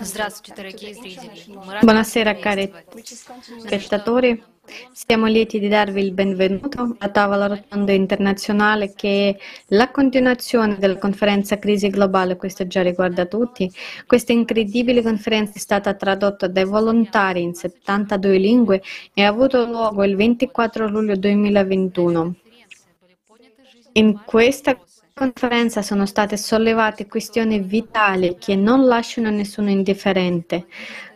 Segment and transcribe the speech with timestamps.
[0.00, 1.30] Здравствуйте, дорогие зрители.
[1.46, 3.60] Мы рады Buonasera вас cari приветствовать.
[3.60, 4.42] spettatori,
[4.92, 9.36] siamo lieti di darvi il benvenuto a Tavola Rotonda Internazionale che è
[9.68, 13.70] la continuazione della conferenza Crisi Globale, questo già riguarda tutti.
[14.06, 18.82] Questa incredibile conferenza è stata tradotta dai volontari in 72 lingue
[19.14, 22.34] e ha avuto luogo il 24 luglio 2021.
[23.92, 24.76] In questa
[25.13, 30.65] conferenza sono state sollevate questioni vitali che non lasciano nessuno indifferente,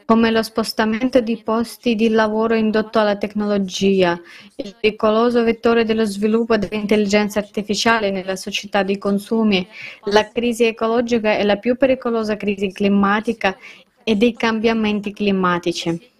[0.05, 4.19] come lo spostamento di posti di lavoro indotto alla tecnologia,
[4.57, 9.67] il pericoloso vettore dello sviluppo dell'intelligenza artificiale nella società dei consumi,
[10.05, 13.57] la crisi ecologica e la più pericolosa crisi climatica
[14.03, 16.13] e dei cambiamenti climatici.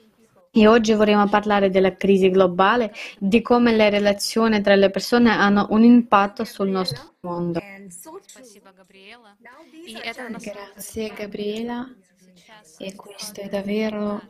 [0.58, 5.68] E oggi vorremmo parlare della crisi globale, di come le relazioni tra le persone hanno
[5.72, 7.60] un impatto sul nostro mondo.
[10.40, 11.94] Grazie Gabriela,
[12.78, 14.22] e questa è davvero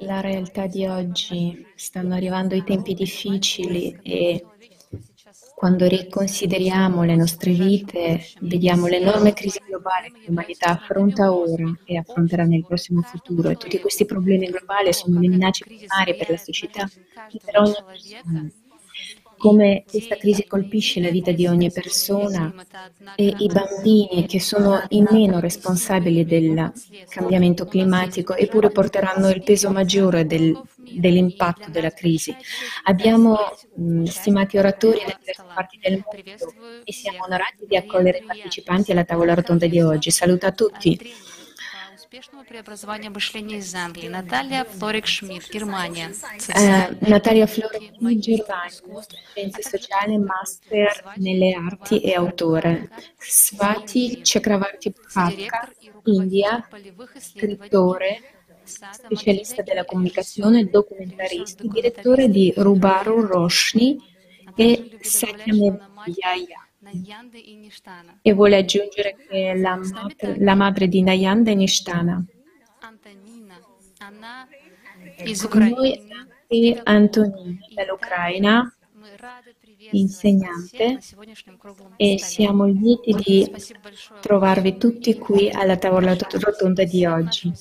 [0.00, 1.66] la realtà di oggi.
[1.74, 4.44] Stanno arrivando i tempi difficili e
[5.62, 12.42] quando riconsideriamo le nostre vite, vediamo l'enorme crisi globale che l'umanità affronta ora e affronterà
[12.42, 16.90] nel prossimo futuro e tutti questi problemi globali sono minacce primarie per la società
[17.28, 18.52] e per ogni persona.
[19.42, 22.54] Come questa crisi colpisce la vita di ogni persona
[23.16, 26.70] e i bambini che sono i meno responsabili del
[27.08, 32.36] cambiamento climatico eppure porteranno il peso maggiore del- dell'impatto della crisi.
[32.84, 33.36] Abbiamo
[33.74, 36.54] mh, stimati oratori da diverse parti del mondo
[36.84, 40.12] e siamo onorati di accogliere i partecipanti alla tavola rotonda di oggi.
[40.12, 40.96] Saluto a tutti
[42.11, 44.07] по успешному преобразованию мышления из Англии.
[44.09, 46.11] Наталья Флорик Шмидт, Германия.
[46.49, 48.71] Eh, Natalia Florentini, Germania,
[49.33, 52.89] Scienze Sociali, Master nelle Arti e autore.
[53.19, 55.69] Swati Chakravarti Bhatka,
[56.05, 56.67] India,
[57.19, 58.21] scrittore,
[58.63, 63.97] specialista della comunicazione, documentarista, direttore di Rubaru Roshni
[64.55, 65.85] e Satyamevaya.
[66.07, 66.67] Наянды и Ништана.
[68.22, 72.24] e vuole aggiungere che la, madre, la madre di Nayanda è Nishtana.
[75.48, 76.00] Con noi
[76.46, 78.74] è Antonina dall'Ucraina
[79.90, 80.98] insegnante
[81.96, 83.52] e siamo lieti di
[84.20, 87.52] trovarvi tutti qui alla tavola rotonda di oggi.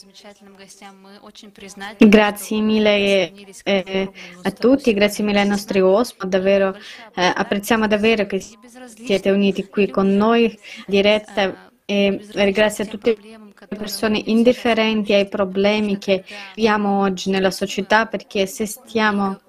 [1.97, 3.31] Grazie mille
[3.63, 6.75] eh, a tutti, grazie mille ai nostri ospiti, davvero
[7.15, 14.21] eh, apprezziamo davvero che siete uniti qui con noi diretta e ringrazio tutte le persone
[14.25, 19.39] indifferenti ai problemi che abbiamo oggi nella società perché se stiamo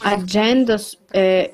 [0.00, 0.76] agendo,
[1.10, 1.52] eh,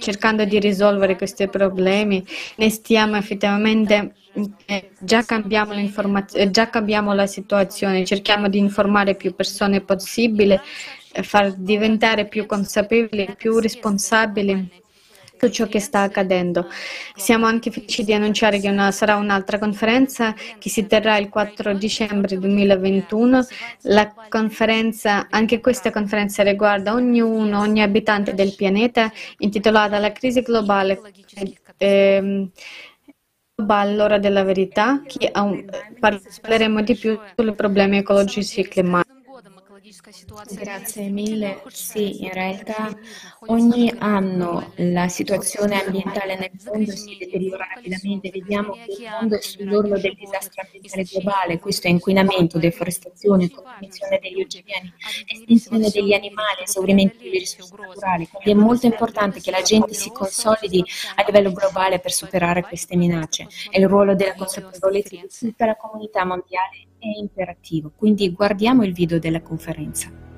[0.00, 2.24] cercando di risolvere questi problemi,
[2.56, 4.14] ne stiamo effettivamente,
[4.66, 10.60] eh, già cambiamo l'informazione, già cambiamo la situazione, cerchiamo di informare più persone possibile,
[11.12, 14.79] eh, far diventare più consapevoli, più responsabili
[15.40, 16.68] tutto ciò che sta accadendo.
[17.14, 21.72] Siamo anche felici di annunciare che una- sarà un'altra conferenza che si terrà il 4
[21.72, 23.46] dicembre 2021.
[23.82, 31.00] La conferenza, anche questa conferenza riguarda ognuno, ogni abitante del pianeta, intitolata La crisi globale.
[31.78, 32.50] ehm,
[33.54, 35.30] globale, l'ora della verità, che
[35.98, 39.19] parleremo di più sui problemi ecologici e climatici.
[40.52, 41.62] Grazie mille.
[41.68, 42.88] Sì, in realtà
[43.48, 48.30] ogni anno la situazione ambientale nel mondo si deteriora rapidamente.
[48.30, 51.58] Vediamo che il mondo è sull'orlo del disastro ambientale globale.
[51.58, 54.92] Questo è inquinamento, deforestazione, consumazione degli oceani,
[55.26, 58.28] estinzione degli animali, esaurimento delle risorse naturali.
[58.28, 60.82] Quindi è molto importante che la gente si consolidi
[61.16, 63.48] a livello globale per superare queste minacce.
[63.70, 67.90] E il ruolo della consapevolezza di tutta la comunità mondiale è imperativo.
[67.96, 70.29] Quindi guardiamo il video della conferenza.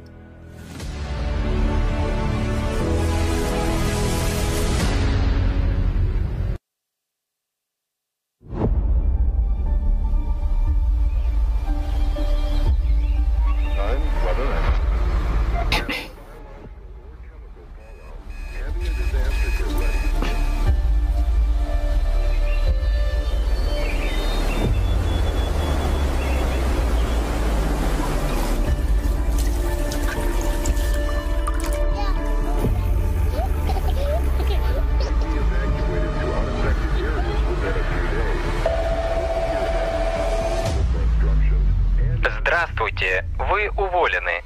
[43.61, 44.41] вы уволены.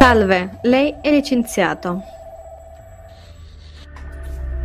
[0.00, 2.02] Salve, lei è licenziato.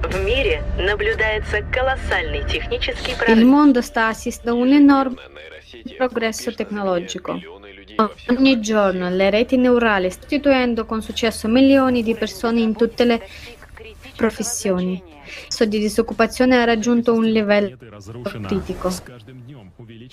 [0.04, 3.44] В мире наблюдается колоссальный технический Il прогресс.
[3.46, 5.16] mondo sta assistendo a un enorme
[5.98, 7.40] progresso tecnologico.
[8.30, 13.22] Ogni giorno le reti neurali stanno sostituendo con successo milioni di persone in tutte le
[14.16, 15.02] professioni.
[15.49, 17.77] Tasso di disoccupazione ha raggiunto un livello
[18.47, 18.93] critico.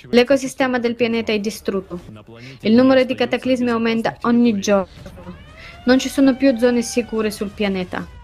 [0.10, 2.00] L'ecosistema del pianeta è distrutto.
[2.62, 4.88] Il numero di cataclismi aumenta ogni giorno.
[5.86, 8.15] Non ci sono più zone sicure sul pianeta.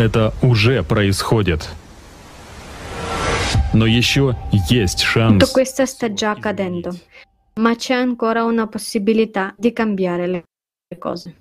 [0.00, 1.68] Это уже происходит.
[3.74, 4.34] Но еще
[4.70, 5.44] есть шанс.
[8.00, 10.44] ancora una possibilità di cambiare le
[10.88, 11.34] le cose.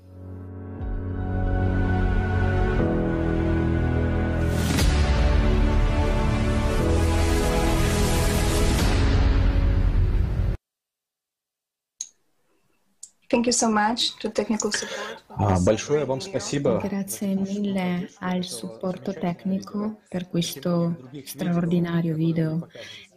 [15.64, 16.81] Большое вам спасибо.
[16.82, 22.69] Grazie mille al supporto tecnico per questo straordinario video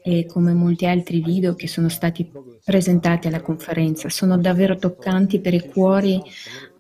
[0.02, 2.30] e come molti altri video che sono stati
[2.64, 4.08] presentati alla conferenza.
[4.08, 6.20] Sono davvero toccanti per i cuori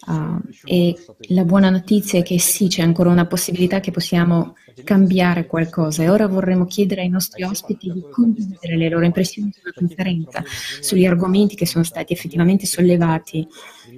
[0.06, 0.96] ah, e
[1.28, 4.54] la buona notizia è che sì, c'è ancora una possibilità che possiamo
[4.84, 9.72] cambiare qualcosa e ora vorremmo chiedere ai nostri ospiti di condividere le loro impressioni sulla
[9.74, 10.42] conferenza,
[10.80, 13.46] sugli argomenti che sono stati effettivamente sollevati,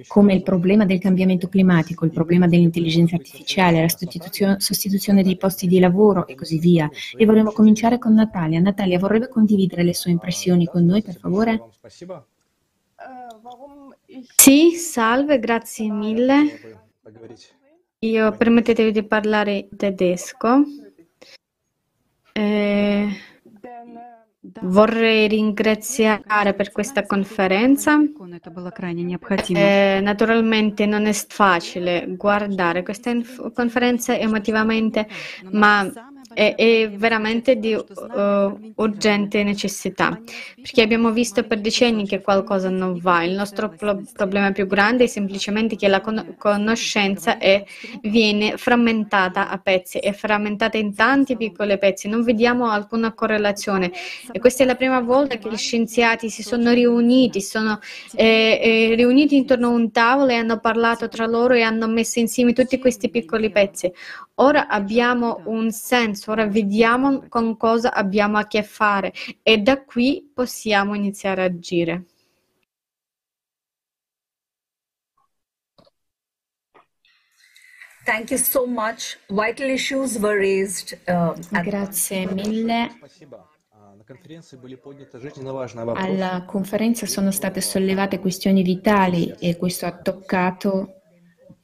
[0.07, 5.79] come il problema del cambiamento climatico, il problema dell'intelligenza artificiale, la sostituzione dei posti di
[5.79, 6.89] lavoro e così via.
[7.15, 8.59] E vorremmo cominciare con Natalia.
[8.59, 11.63] Natalia, vorrebbe condividere le sue impressioni con noi, per favore?
[14.35, 16.83] Sì, salve, grazie mille.
[17.99, 20.63] Io permettetevi di parlare tedesco.
[22.33, 23.07] Eh,
[24.61, 27.99] Vorrei ringraziare per questa conferenza.
[29.97, 33.11] Eh, naturalmente non è facile guardare questa
[33.53, 35.07] conferenza emotivamente,
[35.51, 35.89] ma
[36.35, 40.19] è, è veramente di uh, urgente necessità,
[40.61, 43.23] perché abbiamo visto per decenni che qualcosa non va.
[43.23, 47.63] Il nostro pro- problema più grande è semplicemente che la con- conoscenza è-
[48.01, 53.91] viene frammentata a pezzi, è frammentata in tanti piccoli pezzi, non vediamo alcuna correlazione.
[54.31, 57.79] E questa è la prima volta che gli scienziati si sono riuniti, sono
[58.15, 62.19] eh, eh, riuniti intorno a un tavolo e hanno parlato tra loro e hanno messo
[62.19, 63.91] insieme tutti questi piccoli pezzi.
[64.39, 69.13] Ora abbiamo un senso, professore, vediamo con cosa abbiamo a che fare
[69.43, 72.05] e da qui possiamo iniziare a agire.
[78.03, 79.17] Thank you so much.
[79.29, 80.99] Vital issues were raised.
[81.07, 82.99] Uh, Grazie mille.
[85.95, 91.04] Alla conferenza sono state sollevate questioni vitali e questo ha toccato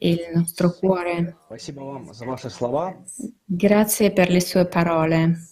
[0.04, 1.38] il nostro cuore.
[3.46, 5.46] Grazie per le sue parole.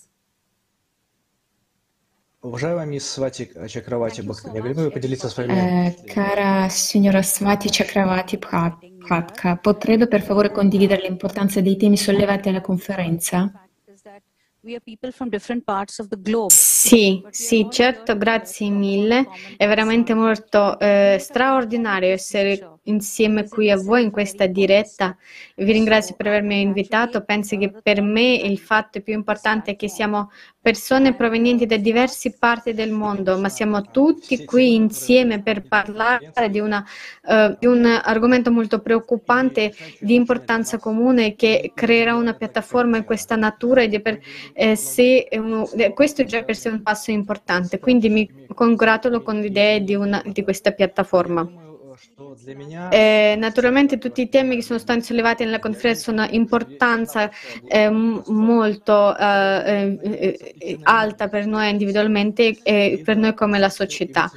[6.05, 13.51] Cara signora Svati Chakravati Prabhaka, potrebbe per favore condividere l'importanza dei temi sollevati alla conferenza?
[16.49, 19.27] Sì, sì, certo, grazie mille.
[19.55, 25.15] È veramente molto eh, straordinario essere insieme qui a voi in questa diretta.
[25.55, 27.23] Vi ringrazio per avermi invitato.
[27.23, 30.31] Penso che per me il fatto più importante è che siamo
[30.61, 36.59] persone provenienti da diverse parti del mondo, ma siamo tutti qui insieme per parlare di,
[36.59, 36.85] una,
[37.23, 43.35] uh, di un argomento molto preoccupante di importanza comune che creerà una piattaforma in questa
[43.35, 44.19] natura e per
[44.53, 47.79] eh, sé uno, questo è già per sé un passo importante.
[47.79, 51.68] Quindi mi congratulo con l'idea di, una, di questa piattaforma.
[52.89, 57.29] Eh, naturalmente tutti i temi che sono stati sollevati nella conferenza sono importanza
[57.65, 64.29] eh, molto eh, eh, alta per noi individualmente e per noi come la società.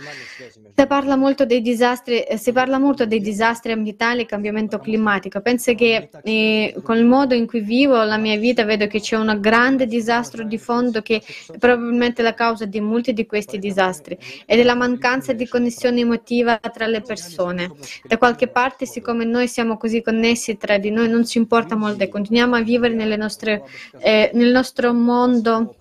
[0.75, 5.41] Si parla molto dei disastri, si parla molto dei disastri ambientali e cambiamento climatico.
[5.41, 9.17] Penso che eh, con il modo in cui vivo la mia vita vedo che c'è
[9.17, 14.19] un grande disastro di fondo che è probabilmente la causa di molti di questi disastri
[14.47, 17.71] ed è la mancanza di connessione emotiva tra le persone.
[18.05, 22.03] Da qualche parte, siccome noi siamo così connessi tra di noi, non ci importa molto
[22.03, 23.63] e continuiamo a vivere nostre,
[23.99, 25.77] eh, nel nostro mondo,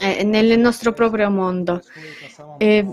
[0.00, 1.80] eh, nel nostro proprio mondo.
[2.58, 2.84] Eh,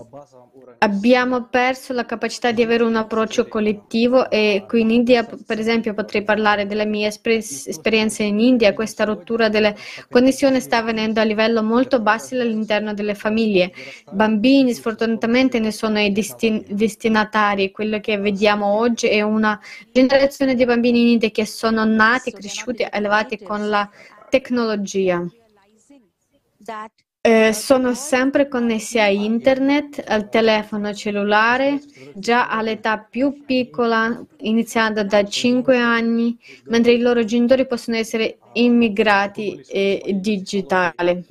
[0.79, 5.93] abbiamo perso la capacità di avere un approccio collettivo e qui in India, per esempio,
[5.93, 9.75] potrei parlare della mia esperienza in India, questa rottura delle
[10.10, 13.72] connessioni sta avvenendo a livello molto basso all'interno delle famiglie.
[14.12, 19.60] Bambini sfortunatamente ne sono i destin- destinatari, quello che vediamo oggi è una
[19.91, 23.89] generazione di bambini in India che sono nati, cresciuti, elevati con la
[24.29, 25.25] tecnologia
[27.27, 31.81] eh, sono sempre connessi a internet, al telefono cellulare,
[32.13, 39.62] già all'età più piccola, iniziando da 5 anni, mentre i loro genitori possono essere immigrati
[39.67, 41.22] e digitali.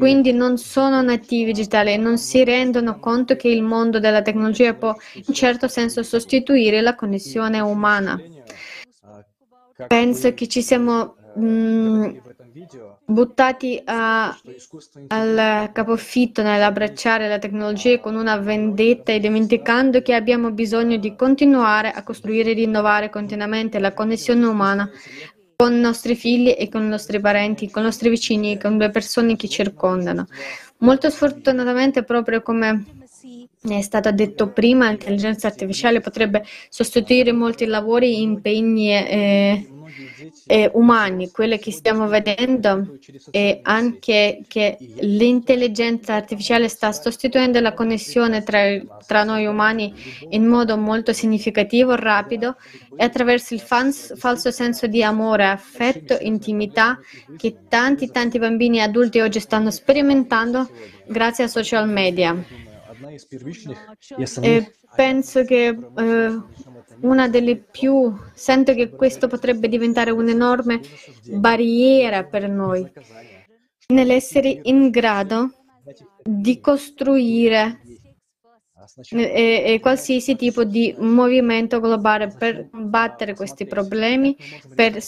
[0.00, 4.74] Quindi non sono nativi digitali e non si rendono conto che il mondo della tecnologia
[4.74, 8.20] può in certo senso sostituire la connessione umana.
[9.86, 12.16] Penso che ci siamo mh, mm,
[13.06, 14.36] buttati a,
[15.08, 21.90] al capofitto nell'abbracciare la tecnologia con una vendetta e dimenticando che abbiamo bisogno di continuare
[21.90, 24.90] a costruire e rinnovare continuamente la connessione umana
[25.56, 28.76] con i nostri figli e con i nostri parenti, con i nostri vicini e con
[28.76, 30.26] le persone che circondano.
[30.78, 33.03] Molto sfortunatamente, proprio come
[33.66, 39.68] è stato detto prima, l'intelligenza artificiale potrebbe sostituire molti lavori, impegni e
[40.46, 42.98] eh, umani, quelle che stiamo vedendo
[43.30, 48.60] è anche che l'intelligenza artificiale sta sostituendo la connessione tra,
[49.06, 49.94] tra noi umani
[50.30, 52.56] in modo molto significativo, rapido
[52.96, 56.98] e attraverso il fans, falso senso di amore, affetto, intimità
[57.36, 60.68] che tanti tanti bambini e adulti oggi stanno sperimentando
[61.06, 62.72] grazie ai social media.
[64.40, 66.40] E penso che eh,
[67.00, 70.80] una delle più, sento che questo potrebbe diventare un'enorme
[71.32, 72.90] barriera per noi
[73.88, 75.50] nell'essere in grado
[76.22, 77.80] di costruire
[79.10, 84.36] e, e, qualsiasi tipo di movimento globale per combattere questi problemi,
[84.74, 85.00] per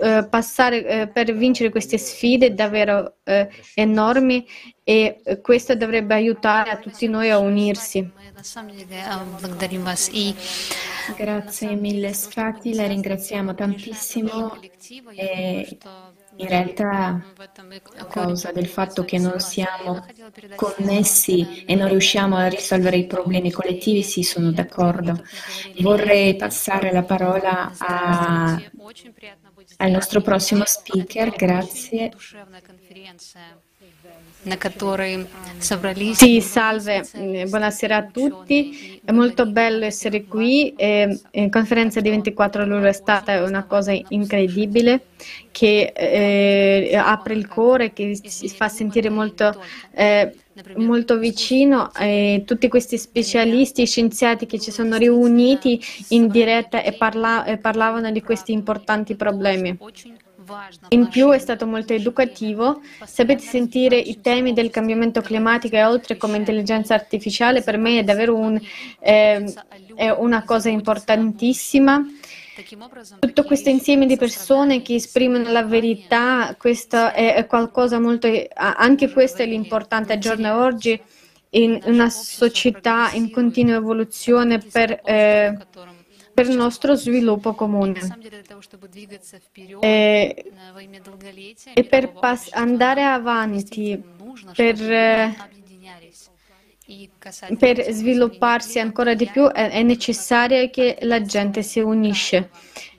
[0.00, 4.46] eh, passare, eh, per vincere queste sfide davvero eh, enormi
[4.82, 8.10] e questo dovrebbe aiutare a tutti noi a unirsi.
[11.16, 14.58] Grazie mille Sfati, la ringraziamo tantissimo
[15.14, 15.78] e
[16.36, 17.22] in realtà
[17.98, 20.04] a causa del fatto che non siamo
[20.56, 25.22] connessi e non riusciamo a risolvere i problemi collettivi, sì, sono d'accordo.
[25.80, 28.60] Vorrei passare la parola a,
[29.76, 32.10] al nostro prossimo speaker, grazie.
[36.14, 40.74] Sì, salve, eh, buonasera a tutti, è molto bello essere qui.
[40.76, 45.06] La conferenza di 24 luglio è stata una cosa incredibile
[45.50, 49.58] che eh, apre il cuore, che si fa sentire molto,
[49.92, 50.34] eh,
[50.76, 51.90] molto vicino.
[51.94, 58.10] Eh, tutti questi specialisti, scienziati che ci sono riuniti in diretta e, parla- e parlavano
[58.10, 59.78] di questi importanti problemi.
[60.88, 62.80] In più è stato molto educativo.
[63.04, 68.04] Sapete sentire i temi del cambiamento climatico e oltre come intelligenza artificiale per me è
[68.04, 68.60] davvero un,
[69.00, 69.54] eh,
[69.94, 72.04] è una cosa importantissima.
[73.18, 79.42] Tutto questo insieme di persone che esprimono la verità, questo è qualcosa molto, anche questo
[79.42, 81.00] è l'importante al giorno d'oggi
[81.50, 85.56] in una società in continua evoluzione per eh,
[86.34, 88.00] per il nostro sviluppo comune.
[89.80, 90.52] E,
[91.74, 94.02] e per pas- andare avanti,
[94.54, 94.76] per,
[97.56, 102.50] per svilupparsi ancora di più è, è necessario che la gente si unisce.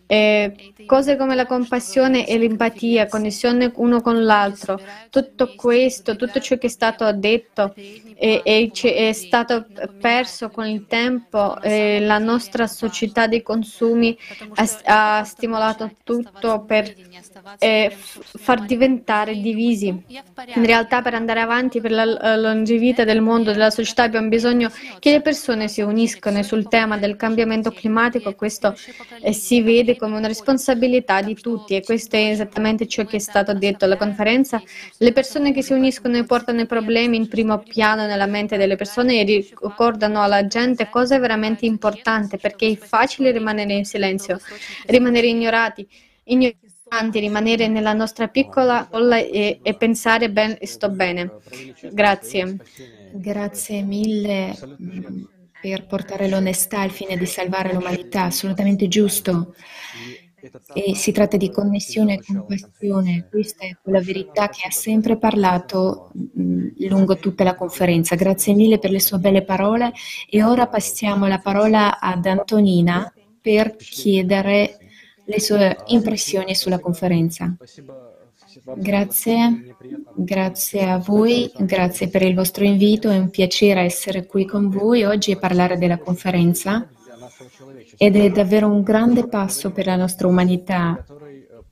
[0.07, 6.57] Eh, cose come la compassione e l'empatia, connessione uno con l'altro, tutto questo, tutto ciò
[6.57, 9.65] che è stato detto e, e è stato
[9.99, 14.17] perso con il tempo, eh, la nostra società dei consumi
[14.55, 16.93] ha, ha stimolato tutto per
[17.59, 19.87] eh, far diventare divisi.
[19.87, 25.11] In realtà per andare avanti, per la longevità del mondo, della società, abbiamo bisogno che
[25.11, 28.33] le persone si uniscano sul tema del cambiamento climatico.
[28.35, 28.75] Questo
[29.21, 33.19] eh, si vede come una responsabilità di tutti e questo è esattamente ciò che è
[33.19, 34.61] stato detto alla conferenza.
[34.97, 38.75] Le persone che si uniscono e portano i problemi in primo piano nella mente delle
[38.75, 44.39] persone e ricordano alla gente cosa è veramente importante perché è facile rimanere in silenzio,
[44.87, 45.87] rimanere ignorati.
[46.25, 46.63] ignorati
[47.13, 51.31] rimanere nella nostra piccola bolla e, e pensare ben, sto bene.
[51.91, 52.57] Grazie.
[53.11, 54.53] Grazie mille
[55.65, 59.55] per portare l'onestà al fine di salvare l'umanità, assolutamente giusto.
[60.75, 66.11] E si tratta di connessione e compassione, questa è quella verità che ha sempre parlato
[66.15, 68.13] mm, lungo tutta la conferenza.
[68.13, 69.91] Grazie mille per le sue belle parole
[70.29, 74.77] e ora passiamo la parola ad Antonina per chiedere
[75.23, 77.57] le sue impressioni sulla conferenza.
[78.73, 79.75] Grazie,
[80.15, 85.03] grazie a voi, grazie per il vostro invito, è un piacere essere qui con voi
[85.03, 86.89] oggi e parlare della conferenza
[87.95, 91.05] ed è davvero un grande passo per la nostra umanità.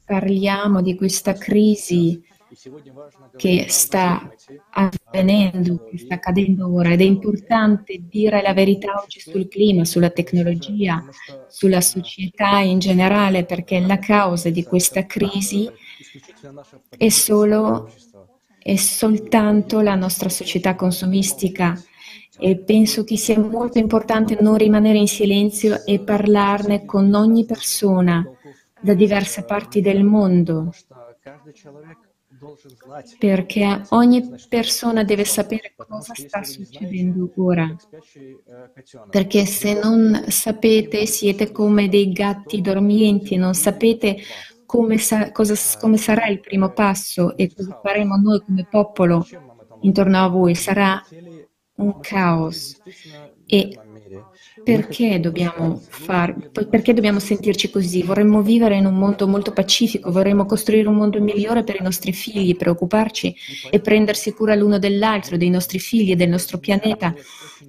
[0.05, 2.21] Parliamo di questa crisi
[3.35, 4.31] che sta
[4.69, 10.12] avvenendo, che sta accadendo ora ed è importante dire la verità oggi sul clima, sulla
[10.12, 11.03] tecnologia,
[11.47, 15.67] sulla società in generale, perché la causa di questa crisi
[16.98, 17.89] è solo
[18.60, 21.77] è soltanto la nostra società consumistica
[22.39, 28.25] e penso che sia molto importante non rimanere in silenzio e parlarne con ogni persona
[28.79, 30.72] da diverse parti del mondo
[33.17, 37.74] perché ogni persona deve sapere cosa sta succedendo ora.
[39.10, 44.18] Perché se non sapete siete come dei gatti dormienti, non sapete
[44.74, 49.24] come, sa- cosa, come sarà il primo passo e cosa faremo noi come popolo
[49.81, 50.55] intorno a voi.
[50.55, 51.00] Sarà
[51.75, 52.81] un caos.
[53.46, 53.77] E
[54.64, 58.01] perché dobbiamo, far, perché dobbiamo sentirci così?
[58.01, 62.12] Vorremmo vivere in un mondo molto pacifico, vorremmo costruire un mondo migliore per i nostri
[62.12, 63.36] figli, preoccuparci
[63.70, 67.14] e prendersi cura l'uno dell'altro, dei nostri figli e del nostro pianeta.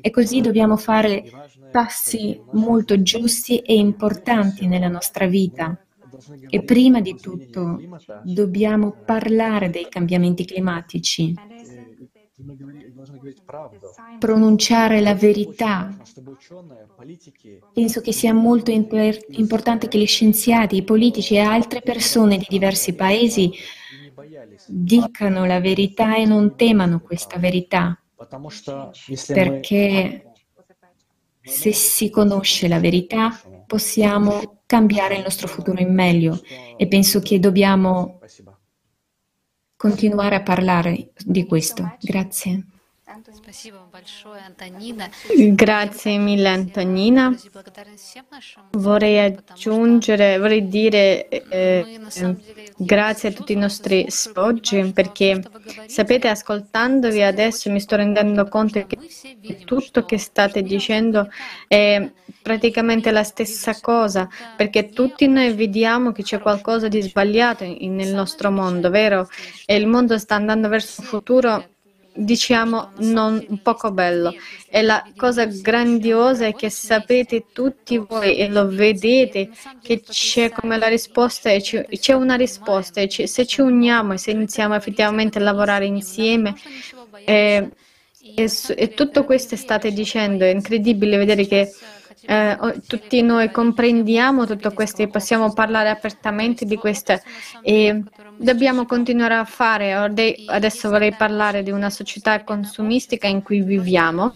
[0.01, 1.23] E così dobbiamo fare
[1.71, 5.84] passi molto giusti e importanti nella nostra vita.
[6.50, 7.81] E prima di tutto
[8.22, 11.35] dobbiamo parlare dei cambiamenti climatici
[14.18, 15.96] pronunciare la verità.
[17.72, 22.46] Penso che sia molto imper- importante che gli scienziati, i politici e altre persone di
[22.48, 23.53] diversi paesi
[24.66, 27.98] dicano la verità e non temano questa verità,
[29.27, 30.34] perché
[31.44, 36.40] se si conosce la verità possiamo cambiare il nostro futuro in meglio
[36.76, 38.20] e penso che dobbiamo
[39.76, 41.96] continuare a parlare di questo.
[42.00, 42.66] Grazie.
[45.55, 47.35] Grazie mille Antonina.
[48.73, 52.01] Vorrei aggiungere, vorrei dire eh,
[52.77, 55.42] grazie a tutti i nostri oggi perché
[55.87, 58.99] sapete ascoltandovi adesso mi sto rendendo conto che
[59.64, 61.29] tutto che state dicendo
[61.66, 62.11] è
[62.42, 68.51] praticamente la stessa cosa perché tutti noi vediamo che c'è qualcosa di sbagliato nel nostro
[68.51, 69.29] mondo, vero?
[69.64, 71.74] E il mondo sta andando verso un futuro
[72.14, 74.35] diciamo non poco bello.
[74.68, 79.50] E la cosa grandiosa è che sapete tutti voi e lo vedete
[79.83, 84.31] che c'è come la risposta e c'è una risposta e se ci uniamo e se
[84.31, 86.55] iniziamo effettivamente a lavorare insieme
[87.24, 87.70] e,
[88.37, 91.72] e, e tutto questo state dicendo, è incredibile vedere che
[92.27, 97.20] eh, tutti noi comprendiamo tutto questo e possiamo parlare apertamente di questo
[97.62, 98.03] e
[98.37, 99.92] dobbiamo continuare a fare.
[99.92, 104.33] Adesso vorrei parlare di una società consumistica in cui viviamo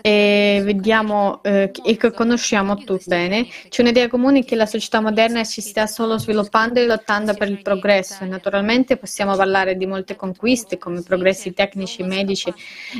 [0.00, 3.46] e vediamo eh, e che conosciamo tutti bene.
[3.68, 7.62] C'è un'idea comune che la società moderna si stia solo sviluppando e lottando per il
[7.62, 8.24] progresso.
[8.24, 12.52] Naturalmente possiamo parlare di molte conquiste come progressi tecnici, medici,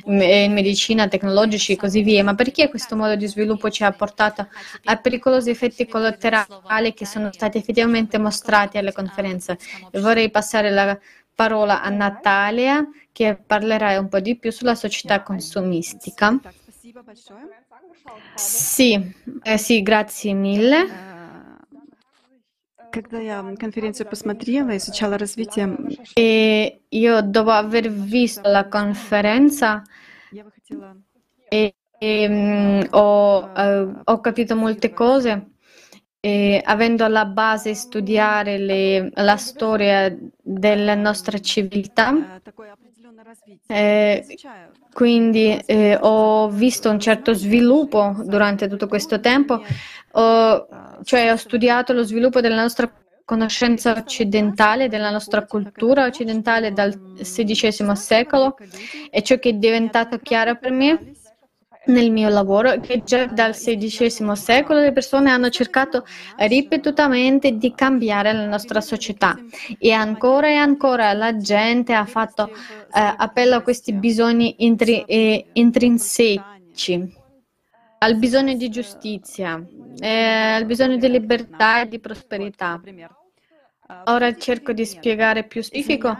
[0.05, 4.49] in medicina, tecnologici e così via, ma perché questo modo di sviluppo ci ha portato
[4.85, 9.59] a pericolosi effetti collaterali che sono stati effettivamente mostrati alle conferenze?
[9.93, 10.99] vorrei passare la
[11.35, 16.39] parola a Natalia che parlerà un po' di più sulla società consumistica.
[18.36, 20.88] Sì, eh, sì, grazie mille.
[22.92, 25.78] Когда я конференцию посмотрела, изучала развитие,
[26.16, 29.84] E io dopo aver visto la conferenza
[30.32, 30.96] я бы хотела
[31.52, 35.50] e, e, mm, ho, eh, ho capito molte cose.
[36.22, 42.42] E avendo alla base studiare le- la storia della nostra civiltà,
[43.67, 44.27] eh,
[44.93, 49.63] quindi eh, ho visto un certo sviluppo durante tutto questo tempo,
[50.13, 50.69] ho,
[51.03, 52.91] cioè ho studiato lo sviluppo della nostra
[53.25, 58.57] conoscenza occidentale, della nostra cultura occidentale dal XVI secolo
[59.11, 61.13] e ciò che è diventato chiaro per me
[61.87, 66.05] nel mio lavoro che già dal XVI secolo le persone hanno cercato
[66.39, 69.37] ripetutamente di cambiare la nostra società
[69.79, 75.47] e ancora e ancora la gente ha fatto eh, appello a questi bisogni intri- eh,
[75.53, 76.43] intrinseci,
[77.99, 79.63] al bisogno di giustizia,
[79.99, 82.81] eh, al bisogno di libertà e di prosperità.
[84.07, 86.17] Ora cerco di spiegare più specifico.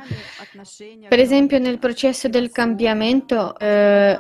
[1.09, 4.19] Per esempio, nel processo del cambiamento eh,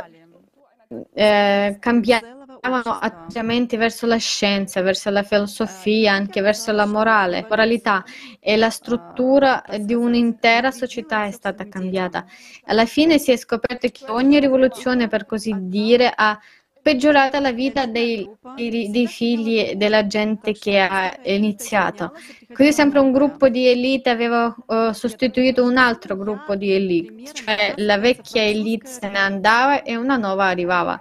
[1.12, 8.05] eh, cambiavano atteggiamenti verso la scienza, verso la filosofia, anche verso la morale, moralità
[8.40, 12.25] e la struttura di un'intera società è stata cambiata.
[12.64, 16.38] Alla fine si è scoperto che ogni rivoluzione, per così dire, ha
[16.85, 22.12] peggiorato la vita dei, dei- dei figli della gente che ha iniziato.
[22.53, 27.73] Così sempre un gruppo di elite aveva eh, sostituito un altro gruppo di elite, cioè
[27.79, 31.01] la vecchia elite se ne andava e una nuova arrivava.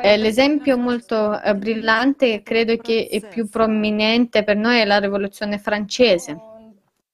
[0.00, 5.58] Eh, l'esempio molto eh, brillante, credo che è più prominente per noi, è la Rivoluzione
[5.58, 6.34] francese.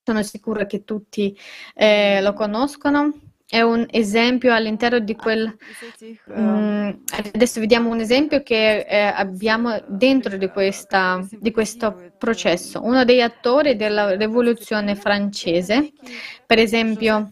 [0.01, 1.37] Sono sicura che tutti
[1.75, 3.26] eh, lo conoscono.
[3.49, 5.55] È un esempio all'interno di quel...
[6.37, 6.89] mm,
[7.33, 12.83] adesso vediamo un esempio che eh, abbiamo dentro di, questa, di questo processo.
[12.83, 15.93] Uno degli attori della Rivoluzione francese,
[16.45, 17.31] per esempio,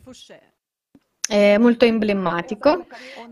[1.27, 2.85] è molto emblematico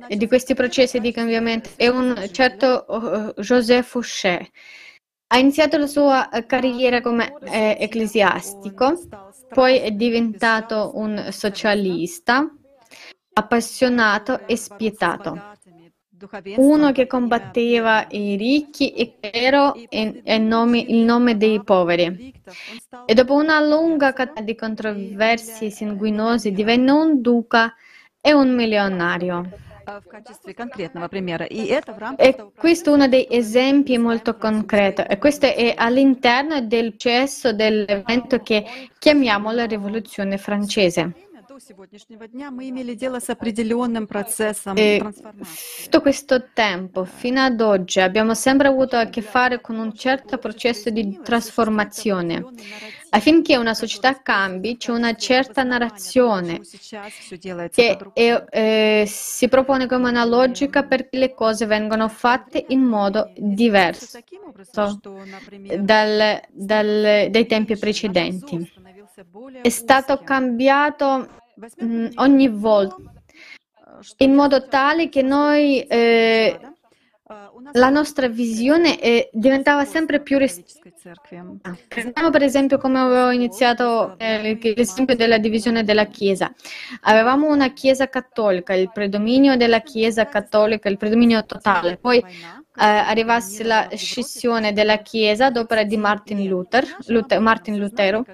[0.07, 4.49] di questi processi di cambiamento è un certo eh, Joseph Fouché.
[5.27, 8.99] Ha iniziato la sua carriera come eh, ecclesiastico,
[9.49, 12.51] poi è diventato un socialista,
[13.33, 15.39] appassionato e spietato,
[16.57, 22.33] uno che combatteva i ricchi e clero e, il nome dei poveri.
[23.05, 27.73] E dopo una lunga catena di controversie sanguinose divenne un duca
[28.21, 29.49] e un milionario.
[31.45, 31.83] E
[32.15, 35.01] э, questo è uno degli esempi molto concreti.
[35.01, 38.63] e questo è all'interno del processo dell'evento che
[38.97, 41.31] chiamiamo la rivoluzione francese.
[44.75, 45.13] E
[45.83, 50.37] tutto questo tempo, fino ad oggi, abbiamo sempre avuto a che fare con un certo
[50.39, 52.43] processo di trasformazione.
[53.09, 56.61] Affinché una società cambi, c'è una certa narrazione
[57.69, 63.31] che è, eh, si propone come una logica perché le cose vengono fatte in modo
[63.35, 64.19] diverso
[65.79, 68.71] dal, dal, dai tempi precedenti.
[69.61, 71.41] È stato cambiato
[71.77, 72.95] mh, ogni volta,
[74.17, 76.59] in modo tale che noi, eh,
[77.71, 80.81] la nostra visione è, diventava sempre più restrittiva.
[81.63, 86.53] Ah, Prendiamo per esempio come avevo iniziato eh, l'esempio della divisione della Chiesa.
[87.01, 91.97] Avevamo una Chiesa cattolica, il predominio della Chiesa cattolica, il predominio totale.
[91.97, 92.23] Poi
[92.75, 98.25] arrivasse la scissione della Chiesa ad opera di Martin Luther, Luther- Martin Lutero.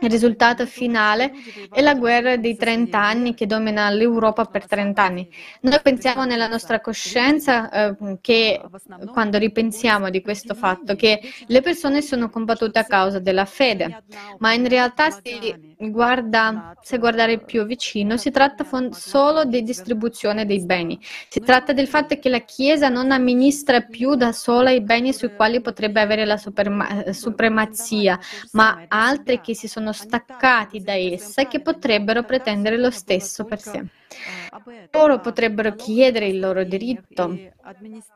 [0.00, 1.32] Il risultato finale
[1.70, 5.28] è la guerra dei 30 anni che domina l'Europa per 30 anni.
[5.62, 8.60] Noi pensiamo nella nostra coscienza eh, che
[9.12, 14.02] quando ripensiamo di questo fatto che le persone sono combattute a causa della fede,
[14.38, 20.44] ma in realtà se guarda, se guardare più vicino si tratta fon- solo di distribuzione
[20.46, 20.98] dei beni.
[21.28, 25.32] Si tratta del fatto che la Chiesa non amministra più da sola i beni sui
[25.32, 28.18] quali potrebbe avere la superma- supremazia,
[28.52, 33.60] ma altri che si sono staccati da essa e che potrebbero pretendere lo stesso per
[33.60, 33.86] sé.
[34.90, 37.36] Loro potrebbero chiedere il loro diritto,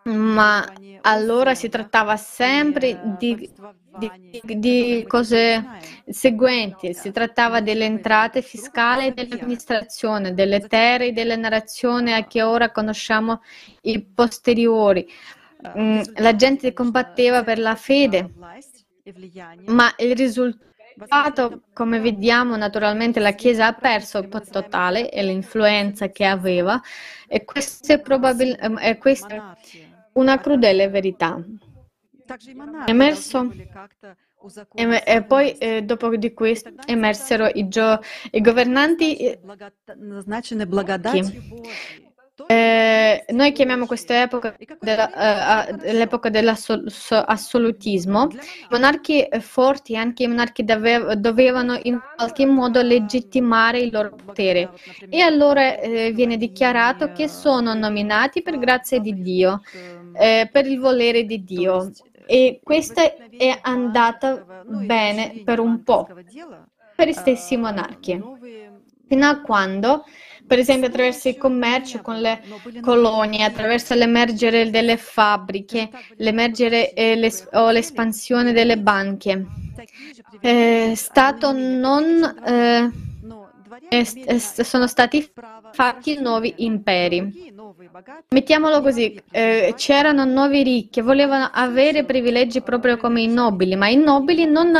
[0.04, 0.64] ma
[1.02, 3.50] allora si trattava sempre di,
[3.98, 5.64] di- di cose
[6.06, 12.70] seguenti, si trattava delle entrate fiscali dell'amministrazione, delle terre e delle narrazioni a che ora
[12.70, 13.40] conosciamo
[13.82, 15.08] i posteriori.
[15.78, 18.30] Mm, La gente combatteva per la fede,
[19.66, 20.64] ma il risultato
[20.96, 26.80] passato, come vediamo, naturalmente la Chiesa ha perso il potere totale e l'influenza che aveva
[27.26, 29.56] e questa è, probabil- ehm, è questa
[30.12, 31.38] una crudele verità.
[32.86, 33.52] Emerso
[34.74, 39.40] e, poi eh, dopo di questo emersero i, gio- i governanti eh,
[42.46, 48.28] eh, noi chiamiamo questa epoca della, eh, l'epoca dell'assolutismo.
[48.30, 54.70] I monarchi forti, anche i monarchi dove, dovevano in qualche modo legittimare il loro potere
[55.08, 59.62] e allora eh, viene dichiarato che sono nominati per grazia di Dio,
[60.12, 61.90] eh, per il volere di Dio.
[62.26, 66.06] E questa è andata bene per un po',
[66.96, 68.22] per gli stessi monarchi,
[69.08, 70.04] fino a quando
[70.46, 72.40] per esempio attraverso il commercio con le
[72.80, 79.44] colonie, attraverso l'emergere delle fabbriche, l'emergere l'es- o l'espansione delle banche.
[80.40, 82.90] Eh, Stato non eh,
[84.62, 85.30] sono stati
[85.72, 87.54] fatti nuovi imperi.
[88.28, 93.96] Mettiamolo così, eh, c'erano nuovi ricchi, volevano avere privilegi proprio come i nobili, ma i
[93.96, 94.70] nobili non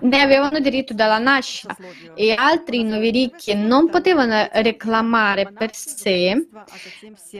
[0.00, 1.76] ne avevano diritto dalla nascita
[2.14, 6.48] e altri nuovi ricchi non potevano reclamare per sé,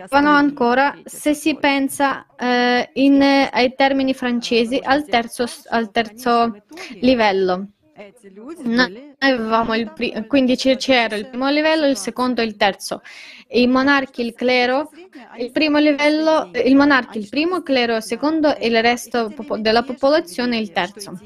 [0.09, 6.63] vanno ancora, se si pensa eh, in, ai termini francesi, al terzo, al terzo
[7.01, 7.67] livello.
[8.65, 13.03] Noi avevamo il pri- quindi c'era il primo livello, il secondo e il terzo.
[13.49, 14.91] I monarchi, il clero,
[15.39, 19.83] il primo livello, il monarchi, il primo, il clero, il secondo e il resto della
[19.83, 21.19] popolazione il terzo.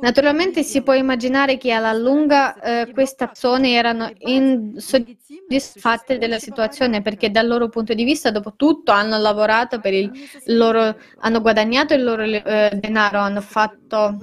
[0.00, 7.30] Naturalmente si può immaginare che alla lunga eh, queste persone erano insoddisfatte della situazione perché
[7.30, 10.10] dal loro punto di vista, dopo tutto, hanno lavorato per il
[10.46, 14.16] loro, hanno guadagnato il loro eh, denaro, hanno fatto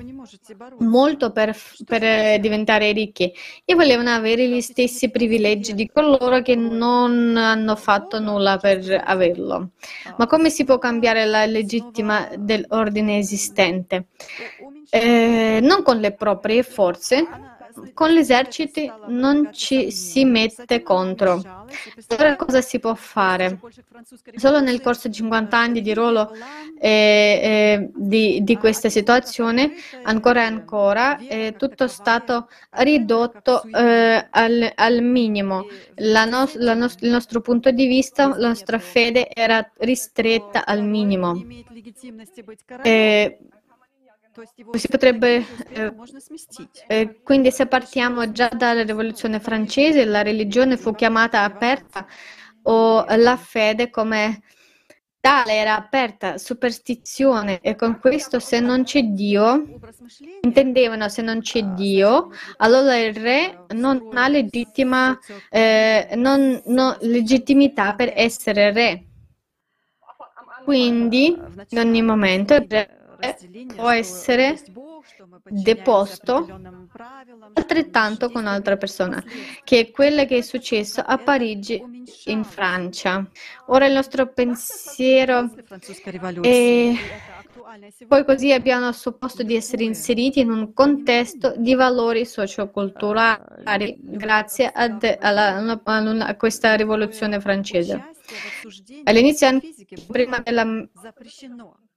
[0.80, 3.32] molto per, per diventare ricchi
[3.66, 9.72] e volevano avere gli stessi privilegi di coloro che non hanno fatto nulla per averlo.
[10.18, 14.08] Ma come si può cambiare la legittima dell'ordine esistente?
[14.94, 17.26] Eh, non con le proprie forze,
[17.94, 21.42] con l'esercito non ci si mette contro.
[22.08, 23.60] Allora cosa si può fare?
[24.36, 26.34] Solo nel corso di 50 anni di ruolo
[26.78, 34.72] eh, eh, di, di, questa situazione, ancora e ancora, è tutto stato ridotto eh, al,
[34.76, 35.68] al, minimo.
[35.96, 41.42] No, no, il nostro punto di vista, la nostra fede era ristretta al minimo.
[42.84, 43.38] Eh,
[44.74, 45.94] si potrebbe, eh,
[46.88, 52.06] eh, quindi se partiamo già dalla rivoluzione francese, la religione fu chiamata aperta
[52.64, 54.42] o la fede come
[55.20, 59.80] tale era aperta, superstizione e con questo se non c'è Dio,
[60.42, 65.18] intendevano se non c'è Dio, allora il re non ha legittima,
[65.50, 69.06] eh, non, no, legittimità per essere re.
[70.64, 71.36] Quindi
[71.70, 73.01] in ogni momento il re
[73.76, 74.58] può essere
[75.50, 76.48] deposto
[77.54, 79.24] altrettanto con un'altra persona,
[79.64, 81.82] che è quello che è successo a Parigi
[82.26, 83.26] in Francia.
[83.68, 85.50] Ora il nostro pensiero
[86.42, 86.94] è
[88.08, 95.18] poi così abbiamo supposto di essere inseriti in un contesto di valori socioculturali grazie ad,
[95.20, 98.12] alla, a questa rivoluzione francese.
[99.04, 99.60] All'inizio,
[100.08, 100.66] prima della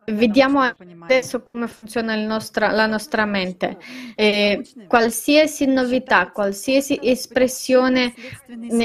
[0.06, 3.78] Vediamo adesso come funziona nostra, la nostra mente.
[4.14, 8.14] Eh, qualsiasi novità, qualsiasi espressione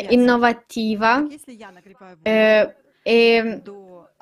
[0.09, 1.25] innovativa
[2.21, 3.61] eh, è,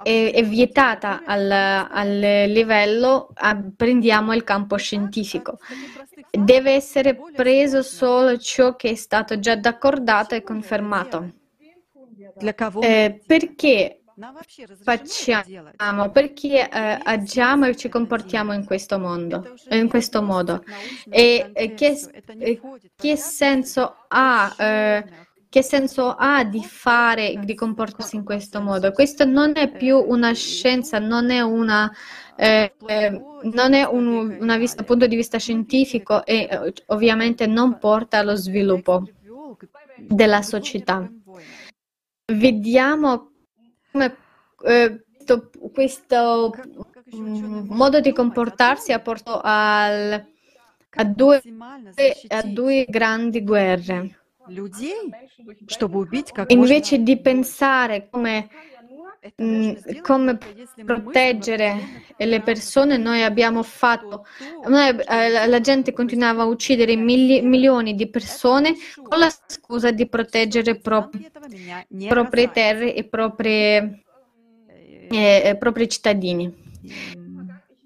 [0.04, 5.60] è, è, vietata al, al livello, a, prendiamo il campo scientifico.
[6.32, 11.32] Deve essere preso solo ciò che è stato già d'accordato e confermato.
[12.80, 13.97] Eh, perché
[14.82, 20.64] facciamo, perché eh, agiamo e ci comportiamo in questo mondo, in questo modo.
[21.10, 22.00] E, che,
[22.96, 24.54] che, senso ha,
[25.50, 28.92] che senso ha di fare, di comportarsi in questo modo?
[28.92, 31.92] Questo non è più una scienza, non è una
[32.38, 33.10] eh, eh,
[33.42, 38.20] non è un, una vista, un punto di vista scientifico e eh, ovviamente non porta
[38.20, 39.10] allo sviluppo
[39.98, 41.12] della società.
[42.32, 43.32] Vediamo
[43.98, 44.16] come
[44.66, 45.04] eh,
[45.74, 46.54] questo
[47.16, 50.26] mm, modo di comportarsi ha portato al,
[50.92, 51.42] a, due,
[52.28, 54.20] a due grandi guerre.
[56.48, 58.48] Invece di pensare come
[60.02, 60.38] come
[60.86, 64.26] proteggere le persone, noi abbiamo fatto,
[64.68, 70.08] noi, eh, la gente continuava a uccidere mili- milioni di persone con la scusa di
[70.08, 71.30] proteggere propri,
[72.08, 74.04] proprie terre e proprie,
[75.10, 76.66] eh, propri cittadini.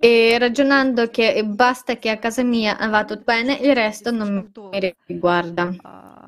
[0.03, 4.95] E ragionando che basta che a casa mia va tutto bene, il resto non mi
[5.05, 6.20] riguarda.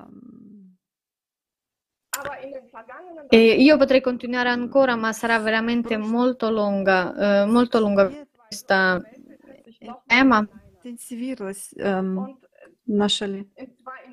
[3.29, 8.11] E io potrei continuare ancora, ma sarà veramente molto lunga, eh, molto lunga
[8.47, 9.01] questa
[10.05, 10.47] tema.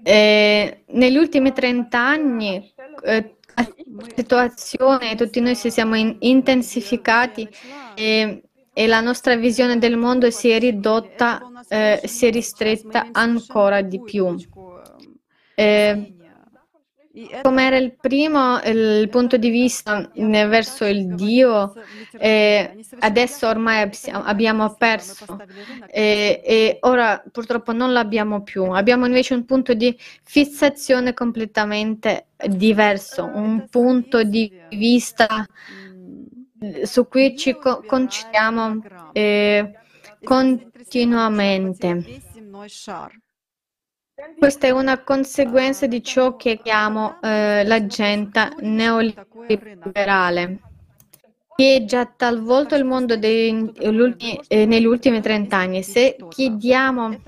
[0.03, 3.69] E negli ultimi 30 anni eh, la
[4.15, 7.49] situazione, tutti noi si siamo in- intensificati
[7.95, 8.43] e,
[8.73, 14.01] e, la nostra visione del mondo si è ridotta, eh, si è ristretta ancora di
[14.01, 14.35] più.
[15.55, 16.15] Eh,
[17.43, 21.73] come era il primo, il punto di vista verso il Dio,
[22.99, 25.43] adesso ormai abbiamo perso
[25.87, 28.65] eh, e ora purtroppo non l'abbiamo più.
[28.65, 35.27] Abbiamo invece un punto di fissazione completamente diverso, un punto di vista
[36.85, 39.75] su cui ci co- concentriamo eh,
[40.23, 42.05] continuamente.
[44.39, 50.59] Questa è una conseguenza di ciò che chiamo eh, l'agenda neoliberale,
[51.57, 53.73] che già talvolta il mondo dei,
[54.49, 55.83] eh, negli ultimi trent'anni.
[55.83, 57.21] Se chiediamo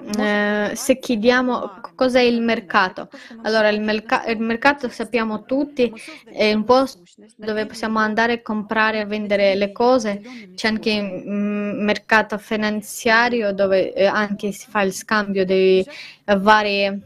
[0.00, 3.08] eh, se chiediamo cos'è il mercato,
[3.42, 5.92] allora il, merc- il, mercato sappiamo tutti
[6.24, 7.02] è un posto
[7.36, 10.22] dove possiamo andare a comprare e vendere le cose,
[10.54, 15.84] c'è anche il mm, mercato finanziario dove eh, anche si fa il scambio di
[16.24, 17.00] varie,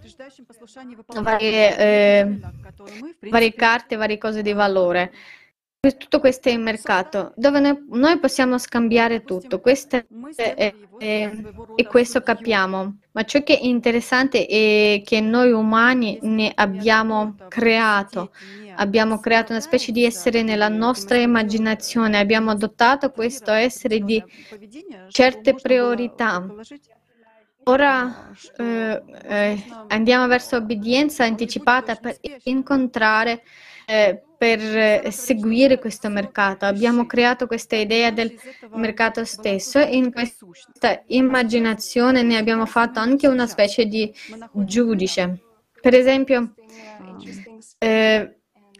[1.06, 2.40] varie, eh,
[3.30, 5.12] varie carte, varie cose di valore.
[5.84, 11.30] Tutto questo è il mercato, dove noi, noi possiamo scambiare tutto, questo è, è, è,
[11.74, 12.98] e questo capiamo.
[13.10, 18.30] Ma ciò che è interessante è che noi umani ne abbiamo creato,
[18.76, 24.22] abbiamo creato una specie di essere nella nostra immaginazione, abbiamo adottato questo essere di
[25.08, 26.46] certe priorità.
[27.64, 33.42] Ora eh, eh, andiamo verso obbedienza anticipata per incontrare
[33.84, 36.64] eh, per seguire questo mercato.
[36.64, 38.34] Abbiamo creato questa idea del
[38.74, 44.12] mercato stesso e in questa immaginazione ne abbiamo fatto anche una specie di
[44.52, 45.38] giudice.
[45.80, 46.54] Per esempio,
[47.78, 48.36] eh,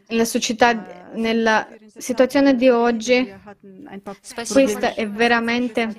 [0.08, 3.32] la società, nella situazione di oggi,
[4.50, 5.94] questa è veramente,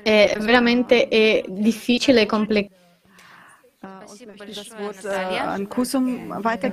[0.00, 2.82] è veramente è difficile e complicata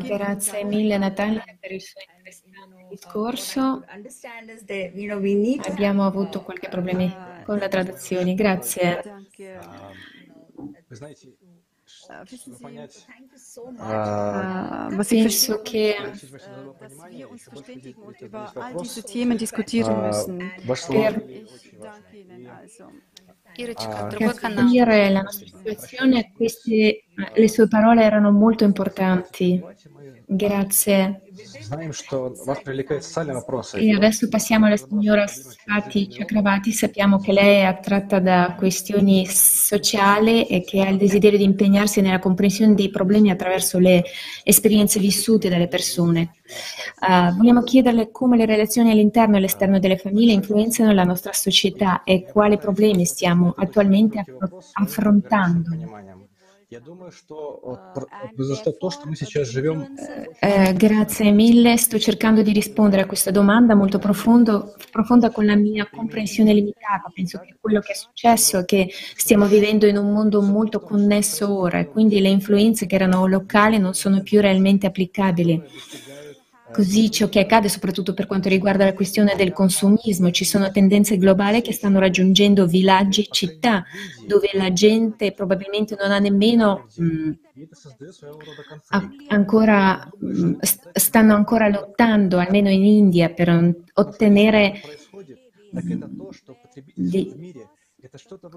[0.03, 3.83] Grazie mille Natalia per il suo interessante discorso.
[5.65, 8.33] Abbiamo avuto qualche problemi con la traduzione.
[8.33, 9.01] Grazie.
[13.77, 15.95] Uh, penso che
[23.25, 23.30] per
[24.33, 29.61] capire la nostra situazione, queste, le sue parole erano molto importanti.
[30.25, 31.23] Grazie.
[33.73, 36.71] E adesso passiamo alla signora Sati Chakravarti.
[36.71, 41.99] Sappiamo che lei è attratta da questioni sociali e che ha il desiderio di impegnarsi
[41.99, 44.03] nella comprensione dei problemi attraverso le
[44.43, 46.35] esperienze vissute dalle persone.
[47.01, 52.03] Uh, vogliamo chiederle come le relazioni all'interno e all'esterno delle famiglie influenzano la nostra società
[52.03, 56.29] e quali problemi stiamo attualmente affr- affrontando.
[60.39, 65.57] Eh, grazie mille, sto cercando di rispondere a questa domanda molto profondo, profonda con la
[65.57, 67.11] mia comprensione limitata.
[67.13, 71.53] Penso che quello che è successo è che stiamo vivendo in un mondo molto connesso
[71.53, 75.61] ora e quindi le influenze che erano locali non sono più realmente applicabili.
[76.71, 81.17] Così ciò che accade soprattutto per quanto riguarda la questione del consumismo, ci sono tendenze
[81.17, 83.83] globali che stanno raggiungendo villaggi e città
[84.25, 87.31] dove la gente probabilmente non ha nemmeno mh, mm,
[89.27, 90.53] ancora, mh, mm,
[90.93, 94.79] stanno ancora lottando, almeno in India, per ottenere
[95.71, 95.79] mh,
[96.95, 97.53] di,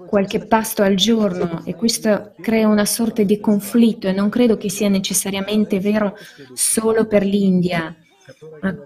[0.07, 4.69] qualche pasto al giorno e questo crea una sorta di conflitto e non credo che
[4.69, 6.15] sia necessariamente vero
[6.53, 7.95] solo per l'India.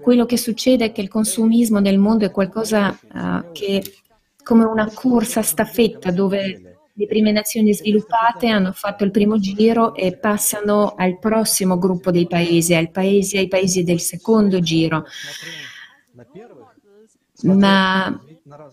[0.02, 3.82] Quello che succede è che il consumismo nel mondo è qualcosa uh, che
[4.44, 6.70] come una corsa staffetta dove
[7.00, 12.28] le prime nazioni sviluppate hanno fatto il primo giro e passano al prossimo gruppo dei
[12.28, 15.06] paesi, ai paesi, ai paesi del secondo giro.
[17.44, 18.22] Ma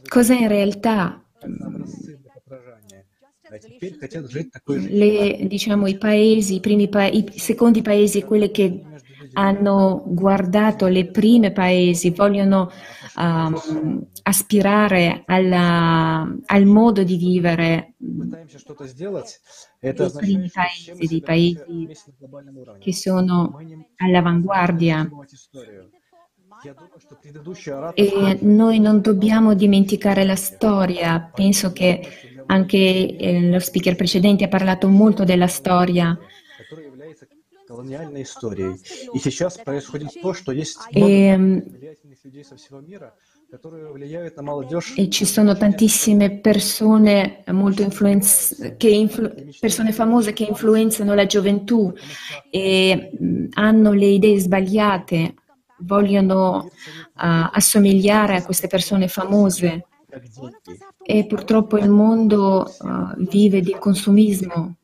[0.09, 1.23] cosa in realtà
[4.65, 8.83] le, diciamo, i paesi, i, primi pa- i secondi paesi, quelli che
[9.37, 12.71] hanno guardato le prime paesi, vogliono
[13.17, 17.95] um, aspirare alla, al modo di vivere
[19.79, 21.89] dei primi paesi, dei paesi
[22.79, 23.59] che sono
[23.97, 25.09] all'avanguardia.
[27.93, 31.31] E noi non dobbiamo dimenticare la storia.
[31.35, 32.01] Penso che
[32.47, 36.19] anche eh, lo speaker precedente ha parlato molto della storia
[37.68, 38.76] колониальной историей.
[39.14, 43.14] И сейчас происходит то, что есть E, много влиятельных людей со всего мира,
[43.50, 44.94] которые влияют на молодежь.
[44.98, 51.94] e ci sono tantissime persone molto influenz- che influ- persone famose che influenzano la gioventù
[52.50, 55.36] e mh, hanno le idee sbagliate,
[55.80, 56.70] vogliono
[57.16, 59.86] ah, assomigliare a queste persone famose
[61.04, 64.76] e purtroppo il mondo ah, vive di consumismo.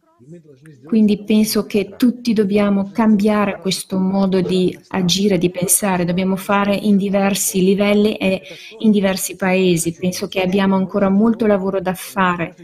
[0.85, 6.97] Quindi penso che tutti dobbiamo cambiare questo modo di agire, di pensare, dobbiamo fare in
[6.97, 8.43] diversi livelli e
[8.78, 9.93] in diversi paesi.
[9.93, 12.55] Penso che abbiamo ancora molto lavoro da fare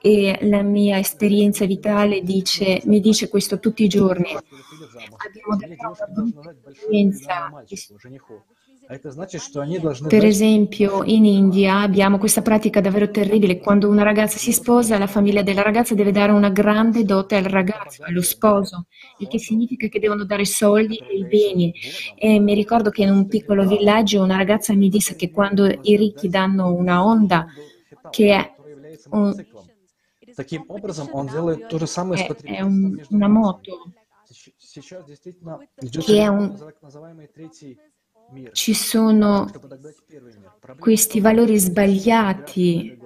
[0.00, 4.34] e la mia esperienza vitale dice, mi dice questo tutti i giorni.
[4.34, 7.50] Abbiamo davvero una brutta esperienza.
[10.08, 13.60] Per esempio, in India abbiamo questa pratica davvero terribile.
[13.60, 17.44] Quando una ragazza si sposa, la famiglia della ragazza deve dare una grande dote al
[17.44, 18.86] ragazzo, allo sposo,
[19.18, 21.72] il che significa che devono dare soldi e beni.
[22.16, 25.96] E mi ricordo che in un piccolo villaggio una ragazza mi disse che quando i
[25.96, 27.46] ricchi danno una onda,
[28.10, 28.54] che è
[29.10, 29.32] un,
[32.16, 33.84] è, è un, una moto,
[36.04, 36.56] che è un
[38.52, 39.50] ci sono
[40.78, 42.98] questi valori sbagliati.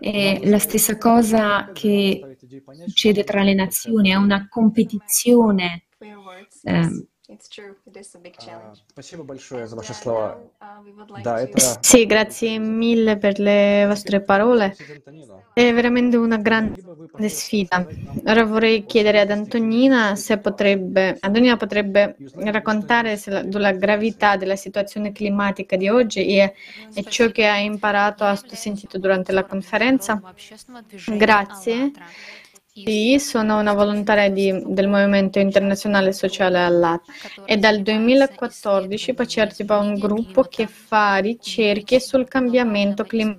[0.00, 2.36] È la stessa cosa che
[2.86, 5.84] succede tra le nazioni, è una competizione
[6.62, 7.29] eh, your words.
[7.29, 7.75] ehm, It's true.
[7.85, 8.79] It is a big а, challenge.
[8.91, 10.37] Спасибо большое за ваши слова.
[10.61, 14.75] Uh, we would like Да, to это Sì, grazie mille per le vostre parole.
[15.53, 16.81] È veramente una grande
[17.29, 17.85] sfida.
[18.25, 24.57] Ora vorrei chiedere ad Antonina se potrebbe, Antonina potrebbe raccontare se la- della gravità della
[24.57, 26.53] situazione climatica di oggi e,
[26.93, 30.21] e ciò che ha imparato, ha sentito durante la conferenza.
[31.17, 31.91] Grazie.
[32.72, 37.02] Sì, sono una volontaria di- del Movimento Internazionale Sociale All'At
[37.44, 43.38] e dal 2014 partecipa a un gruppo che fa ricerche sul cambiamento clim-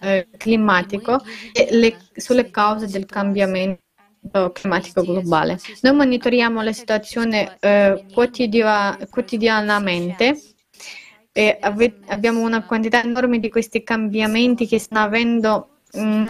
[0.00, 3.82] eh, climatico e le- sulle cause del cambiamento
[4.52, 5.58] climatico globale.
[5.82, 10.40] Noi monitoriamo la situazione eh, quotidia- quotidianamente
[11.32, 16.26] e ave- abbiamo una quantità enorme di questi cambiamenti che stanno avendo, mm,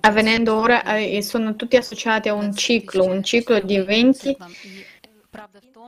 [0.00, 4.36] avvenendo ora eh, e sono tutti associati a un ciclo, un ciclo di 20,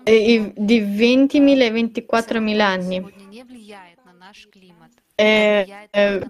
[0.04, 3.12] eh, di 20.000 e 24.000 anni.
[5.16, 6.20] Eh, eh,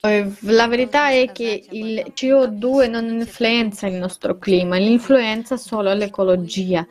[0.00, 6.86] eh, la verità è che il CO2 non influenza il nostro clima, influenza solo l'ecologia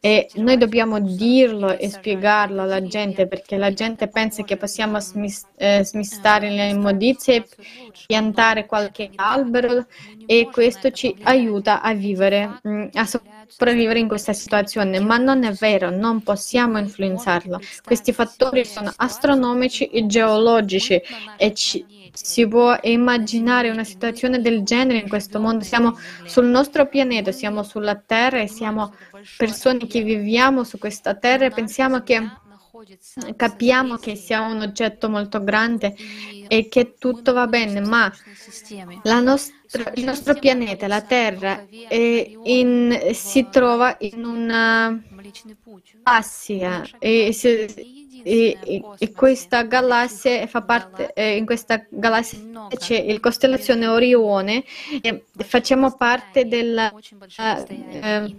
[0.00, 5.46] e noi dobbiamo dirlo e spiegarlo alla gente perché la gente pensa che possiamo smis-
[5.56, 7.46] eh, smistare le immondizie,
[8.06, 9.86] piantare qualche albero
[10.24, 13.31] e questo ci aiuta a vivere, mm, a sopravvivere
[13.98, 17.60] in questa situazione, ma non è vero, non possiamo influenzarlo.
[17.84, 21.00] Questi fattori sono astronomici e geologici
[21.36, 25.64] e ci- si può immaginare una situazione del genere in questo mondo.
[25.64, 28.92] Siamo sul nostro pianeta, siamo sulla Terra e siamo
[29.36, 32.20] persone che viviamo su questa Terra e pensiamo che
[33.36, 35.94] capiamo che sia un oggetto molto grande
[36.48, 38.12] e che tutto va bene, ma
[39.04, 41.64] la nostra- il nostro pianeta, la Terra,
[42.44, 45.02] in- si trova in una
[46.02, 47.32] galassia e,
[48.24, 52.38] e- e- e questa galassia fa parte, in questa galassia
[52.76, 54.64] c'è il costellazione Orione
[55.00, 56.92] e facciamo parte della
[57.36, 58.36] eh,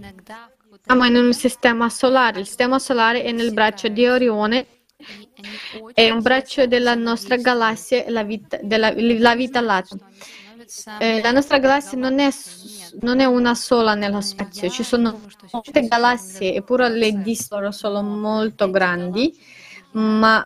[0.85, 4.67] siamo in un sistema solare, il sistema solare è nel braccio di Orione,
[5.93, 9.97] è un braccio della nostra galassia, la vita, della, la vita Lattea.
[10.99, 12.29] Eh, la nostra galassia non è,
[13.01, 15.21] non è una sola nello spazio, ci sono
[15.51, 19.33] molte galassie, eppure le distanze sono molto grandi,
[19.93, 20.45] ma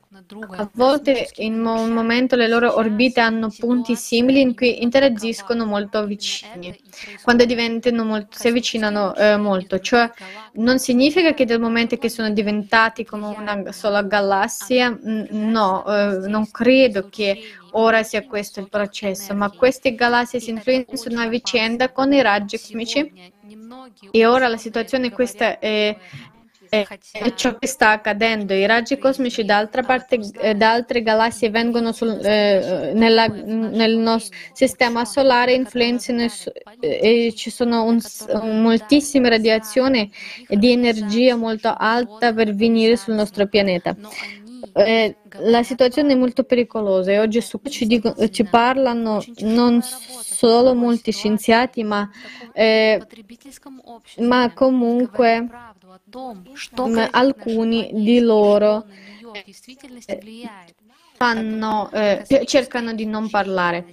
[0.57, 6.05] a volte in un momento le loro orbite hanno punti simili in cui interagiscono molto
[6.05, 6.77] vicini,
[7.23, 10.09] quando diventano molto, si avvicinano eh, molto, cioè
[10.53, 16.49] non significa che dal momento che sono diventati come una sola galassia, no, eh, non
[16.51, 17.39] credo che
[17.71, 22.59] ora sia questo il processo, ma queste galassie si influenzano a vicenda con i raggi
[22.59, 23.33] cosmici
[24.11, 25.95] e ora la situazione questa è,
[26.69, 26.85] è,
[27.35, 28.53] ciò che sta accadendo.
[28.53, 33.97] I raggi cosmici da, altra parte, eh, da altre galassie vengono sul, eh, nella- nel
[33.97, 36.25] nostro sistema solare, influenzano
[36.79, 37.99] e ci sono un,
[38.61, 40.11] moltissime radiazioni
[40.47, 43.95] e di energia molto alta per venire sul nostro pianeta.
[44.73, 50.73] Eh, la situazione è molto pericolosa e oggi su ci, dico- ci parlano non solo
[50.73, 52.09] molti scienziati, ma,
[52.53, 53.01] eh,
[54.19, 55.47] ma comunque
[57.11, 58.85] alcuni di loro
[60.05, 60.19] eh,
[61.15, 63.85] fanno, eh, cercano di non parlare.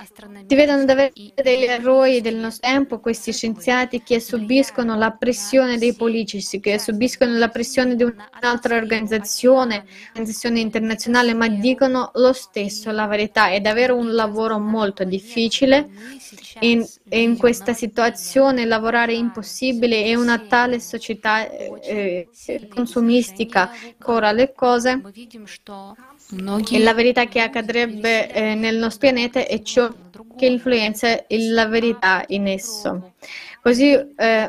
[0.00, 5.92] Si vedono davvero degli eroi del nostro tempo, questi scienziati che subiscono la pressione dei
[5.92, 13.08] politici, che subiscono la pressione di un'altra organizzazione, organizzazione internazionale, ma dicono lo stesso, la
[13.08, 13.50] verità.
[13.50, 15.90] È davvero un lavoro molto difficile.
[16.60, 24.10] In, in questa situazione lavorare è impossibile, è una tale società eh, eh, consumistica che
[24.10, 25.00] ora le cose.
[26.30, 29.90] E la verità che accadrebbe eh, nel nostro pianeta è ciò
[30.36, 33.12] che influenza la verità in esso.
[33.62, 34.48] Così eh,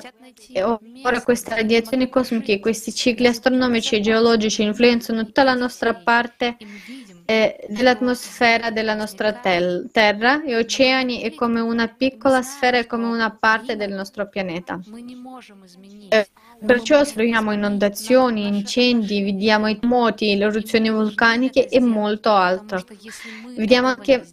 [1.04, 6.58] ora queste radiazioni cosmiche, questi cicli astronomici e geologici influenzano tutta la nostra parte
[7.26, 13.06] eh, dell'atmosfera della nostra tel- Terra e oceani è come una piccola sfera, è come
[13.06, 14.80] una parte del nostro pianeta.
[16.10, 16.28] Eh,
[16.66, 22.84] perciò osserviamo inondazioni, incendi, vediamo i terremoti, le eruzioni vulcaniche e molto altro.
[23.56, 24.26] Vediamo anche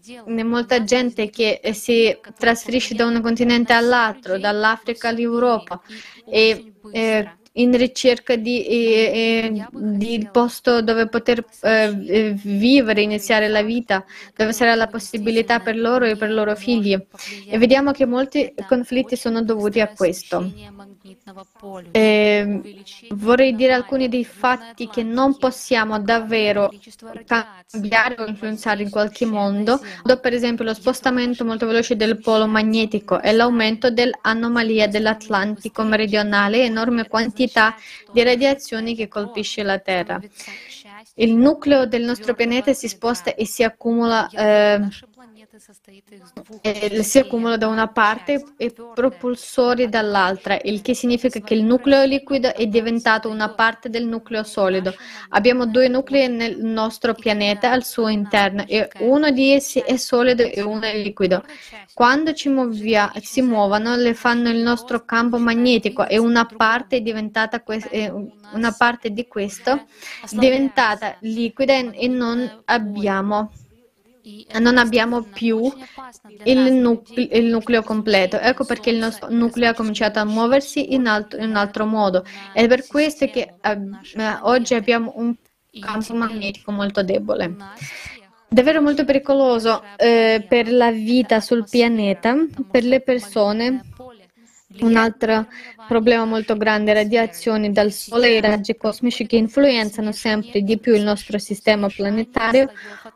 [0.45, 5.81] molta gente che eh, si trasferisce da un continente all'altro, dall'Africa all'Europa
[6.29, 13.49] e eh, in ricerca di, eh, eh, di posto dove poter eh, eh, vivere, iniziare
[13.49, 14.05] la vita,
[14.35, 16.93] dove sarà la possibilità per loro e per i loro figli.
[17.49, 20.53] E vediamo che molti conflitti sono dovuti a questo.
[21.91, 26.73] Eh, vorrei dire alcuni dei fatti che non possiamo davvero
[27.25, 29.81] cambiare o influenzare in qualche modo,
[30.21, 37.09] per esempio lo spostamento molto veloce del polo magnetico e l'aumento dell'anomalia dell'Atlantico meridionale, enorme
[37.09, 37.75] quantità
[38.13, 40.21] di radiazioni che colpisce la Terra.
[41.15, 44.81] Il nucleo del nostro pianeta si sposta e si accumula, eh,
[46.61, 52.05] e si accumula da una parte e propulsori dall'altra, il che significa che il nucleo
[52.05, 54.95] liquido è diventato una parte del nucleo solido.
[55.31, 60.43] Abbiamo due nuclei nel nostro pianeta al suo interno e uno di essi è solido
[60.43, 61.43] e uno è liquido.
[61.95, 67.01] Quando ci muovia- si muovono, le fanno il nostro campo magnetico e una parte è
[67.01, 68.13] diventata que- eh,
[68.53, 69.87] una parte di questo è
[70.33, 73.51] diventata liquida e non abbiamo
[74.59, 75.73] non abbiamo più
[76.45, 78.39] il, nucle- il nucleo completo.
[78.39, 82.25] Ecco perché il nostro nucleo ha cominciato a muoversi in, alt- in un altro modo.
[82.53, 83.79] È per questo che eh,
[84.43, 85.35] oggi abbiamo un
[85.79, 87.57] campo magnetico molto debole.
[88.49, 92.37] Davvero molto pericoloso eh, per la vita sul pianeta,
[92.71, 93.83] per le persone.
[94.81, 95.47] Un altro
[95.87, 100.95] problema molto grande, radiazioni dal Sole e i raggi cosmici che influenzano sempre di più
[100.95, 102.71] il nostro sistema planetario.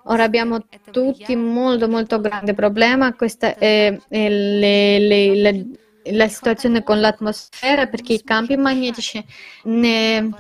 [0.05, 5.67] Ora abbiamo tutti un molto molto grande problema, questa è, è le- le- le-
[6.13, 9.23] la situazione con l'atmosfera perché i campi magnetici
[9.65, 10.37] ne,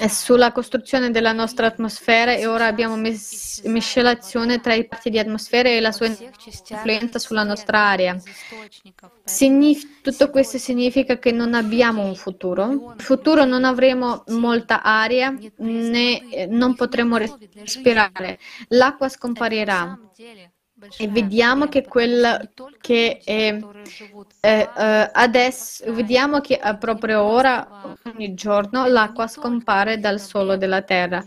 [0.00, 5.18] è sulla costruzione della nostra atmosfera e ora abbiamo mes- miscelazione tra i parti di
[5.18, 8.18] atmosfera e la sua influenza sulla nostra area.
[9.24, 12.70] Signif- tutto questo significa che non abbiamo un futuro.
[12.70, 18.38] In futuro non avremo molta aria né non potremo respirare.
[18.68, 19.98] L'acqua scomparirà.
[20.98, 22.50] E vediamo che quel
[22.80, 23.58] che è,
[24.40, 30.82] eh, eh, adesso, vediamo che eh, proprio ora, ogni giorno, l'acqua scompare dal suolo della
[30.82, 31.22] terra.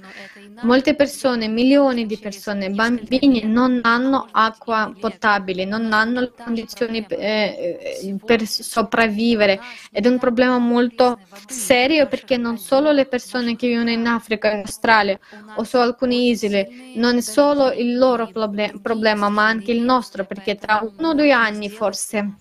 [0.61, 8.17] Molte persone, milioni di persone, bambini non hanno acqua potabile, non hanno le condizioni eh,
[8.25, 9.59] per sopravvivere.
[9.91, 14.51] ed è un problema molto serio perché non solo le persone che vivono in Africa,
[14.51, 15.19] in Australia
[15.55, 20.25] o su alcune isole, non è solo il loro proble- problema, ma anche il nostro,
[20.25, 22.33] perché tra uno o due anni, forse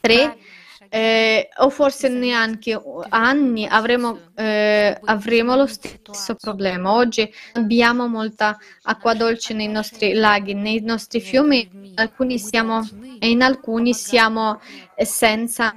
[0.00, 0.36] tre,
[0.88, 6.92] eh, o forse neanche anni avremo, eh, avremo lo stesso problema.
[6.92, 12.86] Oggi abbiamo molta acqua dolce nei nostri laghi, nei nostri fiumi, alcuni siamo,
[13.18, 14.60] e in alcuni siamo
[14.96, 15.74] senza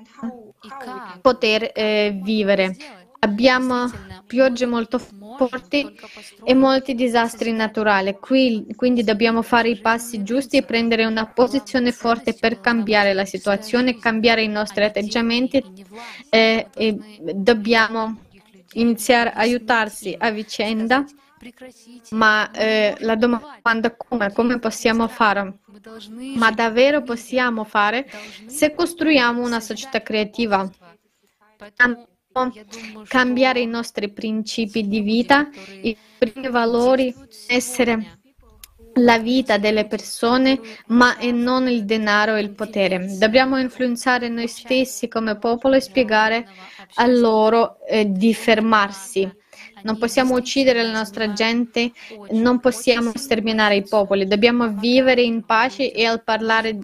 [1.21, 2.75] poter eh, vivere.
[3.21, 3.91] Abbiamo
[4.25, 5.93] piogge molto forti
[6.43, 11.91] e molti disastri naturali, Qui, quindi dobbiamo fare i passi giusti e prendere una posizione
[11.91, 15.63] forte per cambiare la situazione, cambiare i nostri atteggiamenti
[16.29, 16.97] eh, e
[17.33, 18.21] dobbiamo
[18.73, 21.03] iniziare a aiutarsi a vicenda.
[22.11, 25.59] Ma eh, la domanda come, come possiamo fare?
[26.35, 28.09] Ma davvero possiamo fare
[28.45, 30.69] se costruiamo una società creativa?
[33.07, 35.49] Cambiare i nostri principi di vita,
[35.81, 37.13] i primi valori,
[37.47, 38.19] essere
[38.95, 43.17] la vita delle persone, ma e non il denaro e il potere.
[43.17, 46.47] Dobbiamo influenzare noi stessi come popolo e spiegare
[46.95, 49.37] a loro eh, di fermarsi.
[49.81, 51.91] Non possiamo uccidere la nostra gente,
[52.31, 56.77] non possiamo sterminare i popoli, dobbiamo vivere in pace e al parlare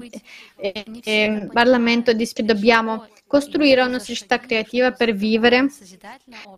[0.57, 5.67] eh, eh, Parlamento di dobbiamo costruire una società creativa per vivere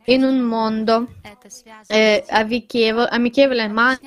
[0.05, 1.07] in un mondo
[1.87, 3.97] eh, amichevole, ma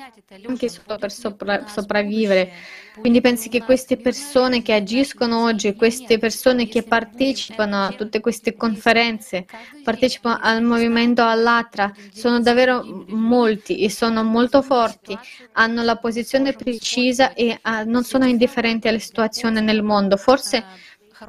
[0.47, 2.51] anche solo per sopra, sopravvivere.
[2.99, 8.55] Quindi pensi che queste persone che agiscono oggi, queste persone che partecipano a tutte queste
[8.55, 9.45] conferenze,
[9.81, 15.17] partecipano al movimento Allatra, sono davvero molti e sono molto forti,
[15.53, 20.17] hanno la posizione precisa e uh, non sono indifferenti alla situazione nel mondo.
[20.17, 20.63] Forse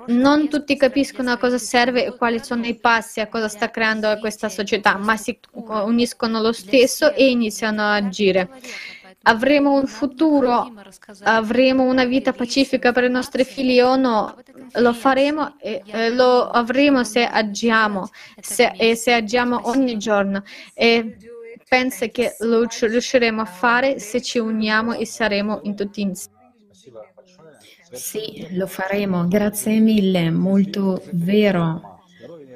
[0.07, 4.17] non tutti capiscono a cosa serve e quali sono i passi, a cosa sta creando
[4.19, 8.49] questa società, ma si uniscono lo stesso e iniziano a agire.
[9.25, 10.73] Avremo un futuro,
[11.23, 14.37] avremo una vita pacifica per i nostri figli o no?
[14.75, 18.09] Lo faremo e lo avremo se agiamo
[18.41, 20.43] se, e se agiamo ogni giorno.
[20.75, 21.17] E
[21.69, 26.32] penso che lo riusciremo a fare se ci uniamo e saremo in tutti insieme.
[27.93, 29.29] Sì, lo faremo.
[29.29, 32.01] Grazie mille, molto vero.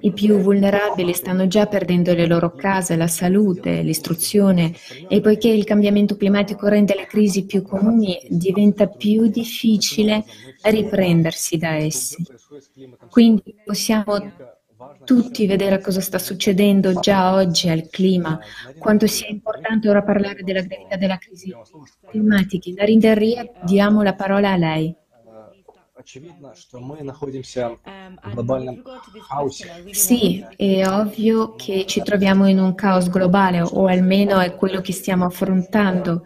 [0.01, 4.73] I più vulnerabili stanno già perdendo le loro case, la salute, l'istruzione
[5.09, 10.25] e poiché il cambiamento climatico rende le crisi più comuni, diventa più difficile
[10.63, 12.25] riprendersi da essi.
[13.11, 14.33] Quindi possiamo
[15.05, 18.39] tutti vedere cosa sta succedendo già oggi al clima,
[18.79, 21.55] quanto sia importante ora parlare della gravità della crisi
[22.09, 22.71] climatica.
[22.75, 24.95] Narinda Ria, diamo la parola a lei
[26.06, 27.78] очевидно, что мы находимся
[28.24, 28.84] в глобальном
[29.28, 29.94] хаосе.
[29.94, 34.94] Sì, è ovvio che ci troviamo in un caos globale, o almeno è quello che
[34.94, 36.26] stiamo affrontando.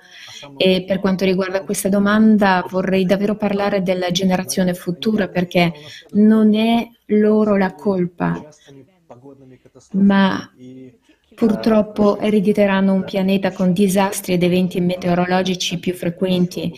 [0.57, 5.73] E per quanto riguarda questa domanda vorrei davvero parlare della generazione futura perché
[6.11, 8.47] non è loro la colpa,
[9.91, 10.51] ma
[11.35, 16.73] purtroppo erediteranno un pianeta con disastri ed eventi meteorologici più frequenti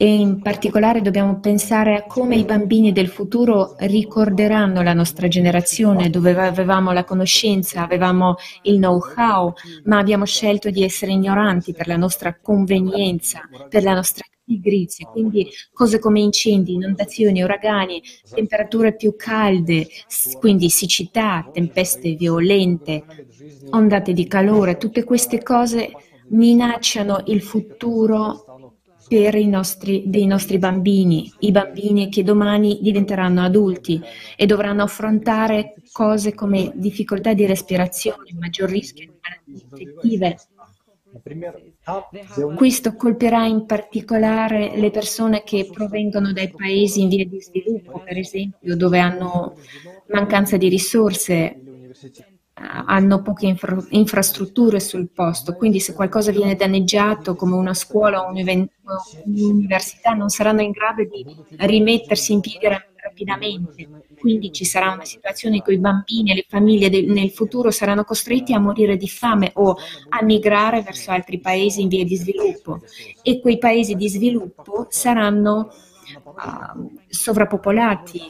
[0.00, 6.08] e in particolare dobbiamo pensare a come i bambini del futuro ricorderanno la nostra generazione,
[6.08, 9.52] dove avevamo la conoscenza, avevamo il know-how,
[9.84, 15.08] ma abbiamo scelto di essere ignoranti per la nostra convenienza, per la nostra pigrizia.
[15.08, 18.00] Quindi cose come incendi, inondazioni, uragani,
[18.32, 19.88] temperature più calde,
[20.38, 23.02] quindi siccità, tempeste violente,
[23.70, 25.90] ondate di calore, tutte queste cose
[26.28, 28.44] minacciano il futuro
[29.08, 34.00] per i nostri, dei nostri bambini, i bambini che domani diventeranno adulti
[34.36, 40.36] e dovranno affrontare cose come difficoltà di respirazione, maggior rischio di malattie infettive.
[42.54, 48.18] Questo colpirà in particolare le persone che provengono dai paesi in via di sviluppo, per
[48.18, 49.56] esempio, dove hanno
[50.08, 51.60] mancanza di risorse
[52.86, 58.30] hanno poche infra- infrastrutture sul posto, quindi se qualcosa viene danneggiato come una scuola o
[58.30, 61.24] un'università non saranno in grado di
[61.58, 63.88] rimettersi in piedi rapidamente.
[64.18, 67.70] Quindi ci sarà una situazione in cui i bambini e le famiglie del, nel futuro
[67.70, 69.76] saranno costretti a morire di fame o
[70.08, 72.80] a migrare verso altri paesi in via di sviluppo
[73.22, 75.70] e quei paesi di sviluppo saranno
[76.24, 78.22] uh, sovrappopolati.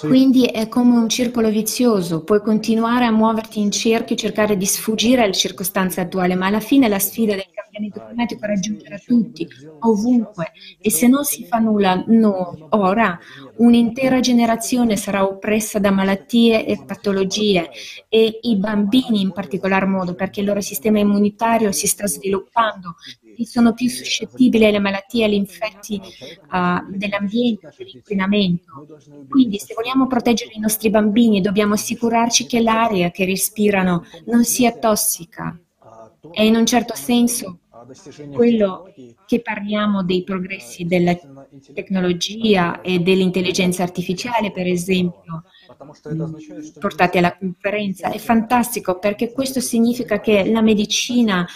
[0.00, 4.66] Quindi è come un circolo vizioso, puoi continuare a muoverti in cerchio e cercare di
[4.66, 9.48] sfuggire alle circostanze attuali, ma alla fine la sfida del cambiamento climatico raggiungerà tutti,
[9.80, 13.18] ovunque, e se non si fa nulla no, ora,
[13.56, 17.70] un'intera generazione sarà oppressa da malattie e patologie
[18.08, 22.96] e i bambini in particolar modo, perché il loro sistema immunitario si sta sviluppando
[23.44, 28.86] sono più suscettibili alle malattie agli infetti uh, dell'ambiente, dell'inquinamento.
[29.28, 34.72] Quindi se vogliamo proteggere i nostri bambini dobbiamo assicurarci che l'aria che respirano non sia
[34.72, 35.58] tossica
[36.32, 37.60] e in un certo senso
[38.32, 38.92] quello
[39.26, 41.16] che parliamo dei progressi della
[41.72, 45.44] tecnologia e dell'intelligenza artificiale, per esempio,
[46.78, 51.46] portati alla conferenza, è fantastico perché questo significa che la medicina,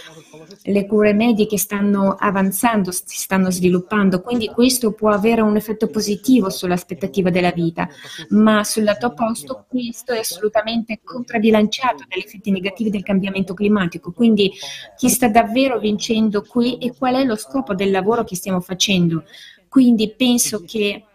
[0.63, 6.51] le cure mediche stanno avanzando, si stanno sviluppando, quindi questo può avere un effetto positivo
[6.51, 7.89] sull'aspettativa della vita,
[8.31, 14.13] ma sul lato opposto questo è assolutamente contrabilanciato dagli effetti negativi del cambiamento climatico.
[14.13, 14.53] Quindi
[14.97, 19.25] chi sta davvero vincendo qui e qual è lo scopo del lavoro che stiamo facendo?
[19.69, 21.07] Quindi penso che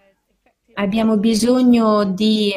[0.78, 2.54] abbiamo bisogno di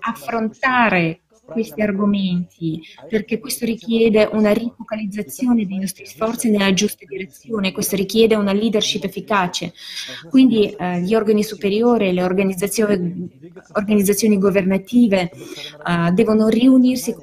[0.00, 1.20] affrontare
[1.50, 8.36] questi argomenti perché questo richiede una rifocalizzazione dei nostri sforzi nella giusta direzione, questo richiede
[8.36, 9.72] una leadership efficace.
[10.28, 13.28] Quindi eh, gli organi superiori, le organizzazioni,
[13.72, 17.14] organizzazioni governative eh, devono riunirsi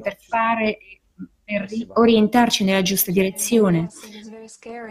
[0.00, 0.78] per fare
[1.46, 3.88] per orientarci nella giusta direzione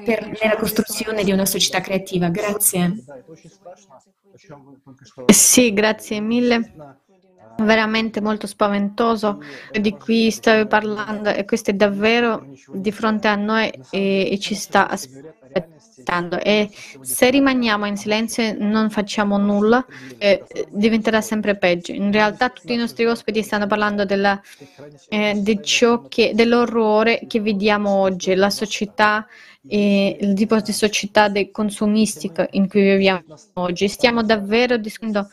[0.06, 2.30] per, nella costruzione di una società creativa.
[2.30, 3.04] Grazie.
[5.28, 6.74] Sì, grazie mille.
[7.58, 13.72] Veramente molto spaventoso di cui stavi parlando e questo è davvero di fronte a noi
[13.92, 16.38] e, e ci sta aspettando.
[16.38, 16.70] E
[17.00, 19.86] se rimaniamo in silenzio e non facciamo nulla,
[20.18, 21.94] eh, diventerà sempre peggio.
[21.94, 24.42] In realtà tutti i nostri ospiti stanno parlando della,
[25.08, 29.26] eh, di ciò che, dell'orrore che vediamo oggi, la società
[29.68, 33.88] e il tipo di società consumistica in cui viviamo oggi.
[33.88, 35.28] Stiamo davvero discutendo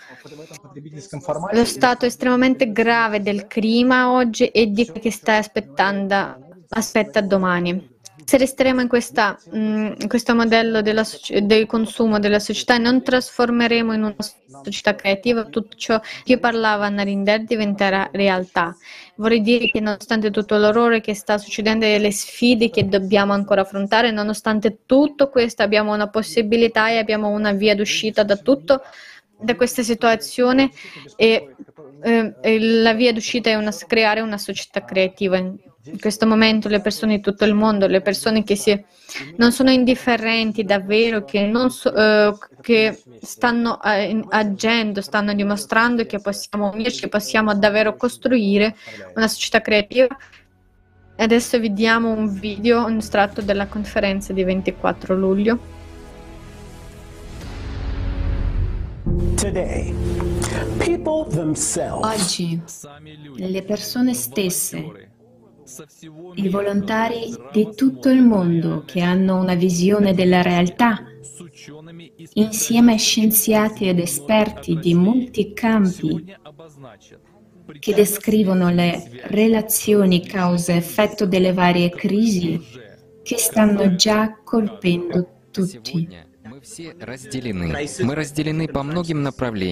[1.53, 7.92] lo stato estremamente grave del clima oggi e di che sta aspettando aspetta domani.
[8.25, 11.05] Se resteremo in, questa, mm, in questo modello della,
[11.43, 14.17] del consumo della società e non trasformeremo in una
[14.63, 18.77] società creativa, tutto ciò che parlava Narinder diventerà realtà.
[19.17, 23.63] Vorrei dire che nonostante tutto l'orrore che sta succedendo e le sfide che dobbiamo ancora
[23.63, 28.83] affrontare, nonostante tutto questo abbiamo una possibilità e abbiamo una via d'uscita da tutto,
[29.39, 30.71] da questa situazione
[31.17, 31.55] e,
[32.03, 35.37] eh, e la via d'uscita è una, creare una società creativa
[35.85, 38.85] in questo momento le persone di tutto il mondo, le persone che si,
[39.37, 46.71] non sono indifferenti davvero, che, so, uh, che stanno uh, agendo, stanno dimostrando che possiamo
[46.73, 48.77] unirci, che possiamo davvero costruire
[49.17, 50.07] una società creativa.
[51.17, 55.81] Adesso vediamo un video, un estratto della conferenza di 24 luglio.
[62.01, 62.63] Oggi
[63.37, 65.02] le persone stesse
[66.35, 71.05] i volontari di tutto il mondo che hanno una visione della realtà,
[72.35, 76.25] insieme a scienziati ed esperti di molti campi
[77.79, 82.61] che descrivono le relazioni causa-effetto delle varie crisi
[83.23, 86.31] che stanno già colpendo tutti.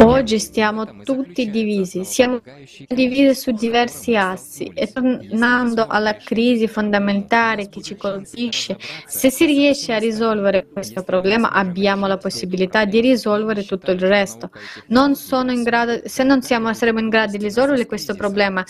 [0.03, 2.41] Oggi stiamo tutti divisi, siamo
[2.89, 4.73] divisi su diversi assi.
[4.75, 8.77] e tornando alla crisi fondamentale che ci colpisce,
[9.07, 14.51] se si riesce a risolvere questo problema abbiamo la possibilità di risolvere tutto il resto.
[14.89, 15.15] Non
[15.63, 18.65] grado, se non siamo, saremo in grado di risolvere questo problema,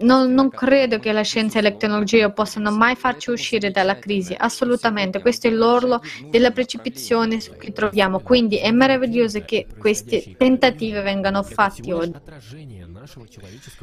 [0.00, 4.34] non, non credo che la scienza e la tecnologia possano mai farci uscire dalla crisi,
[4.36, 5.20] assolutamente.
[5.20, 8.20] Questo è l'orlo della precipitazione situazione su cui troviamo.
[8.20, 12.18] Quindi è meraviglioso che questi tentativi vengano fatti oggi.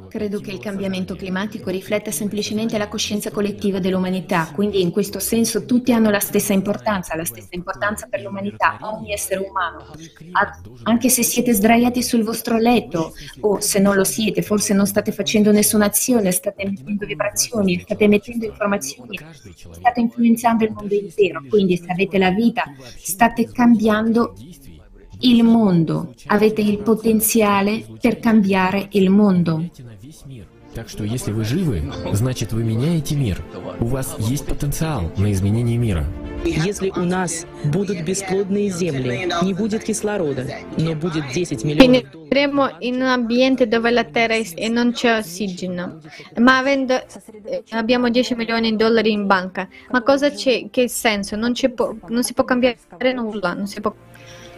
[0.09, 5.65] Credo che il cambiamento climatico rifletta semplicemente la coscienza collettiva dell'umanità, quindi in questo senso
[5.65, 9.85] tutti hanno la stessa importanza, la stessa importanza per l'umanità, ogni essere umano.
[10.83, 15.11] Anche se siete sdraiati sul vostro letto o se non lo siete, forse non state
[15.11, 19.19] facendo nessuna azione, state emettendo vibrazioni, state emettendo informazioni,
[19.71, 22.63] state influenzando il mondo intero, quindi se avete la vita,
[22.95, 24.33] state cambiando
[25.20, 29.68] il mondo, avete il potenziale per cambiare il mondo.
[30.74, 31.82] Так что если вы живы,
[32.14, 33.42] значит вы меняете мир.
[33.78, 36.06] У вас есть потенциал на изменение мира.
[36.46, 40.46] Если у нас будут бесплодные земли, не будет кислорода,
[40.78, 45.18] но будет 10 миллионов Finiremo in un ambiente dove la terra è- e non c'è
[45.18, 45.98] ossigeno,
[46.38, 46.94] ma avendo,
[47.44, 49.68] eh, abbiamo 10 milioni di dollari in banca.
[49.90, 50.70] Ma cosa c'è?
[50.70, 51.36] Che senso?
[51.36, 52.78] Non, ci può- non si può cambiare
[53.12, 53.94] nulla, non si può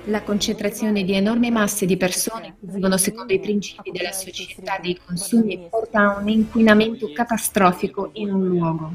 [0.05, 4.99] la concentrazione di enormi masse di persone che vivono secondo i principi della società dei
[5.03, 8.91] consumi porta a un inquinamento catastrofico in un luogo.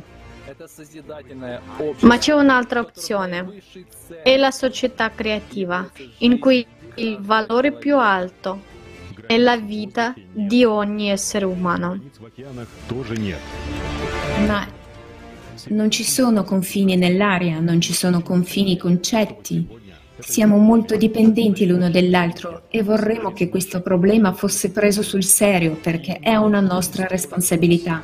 [2.00, 3.62] Ma c'è un'altra opzione,
[4.22, 8.72] è la società creativa, in cui il valore più alto
[9.26, 12.00] è la vita di ogni essere umano.
[14.46, 14.66] Ma
[15.68, 19.73] non ci sono confini nell'aria, non ci sono confini concetti.
[20.26, 26.18] Siamo molto dipendenti l'uno dall'altro e vorremmo che questo problema fosse preso sul serio perché
[26.18, 28.02] è una nostra responsabilità.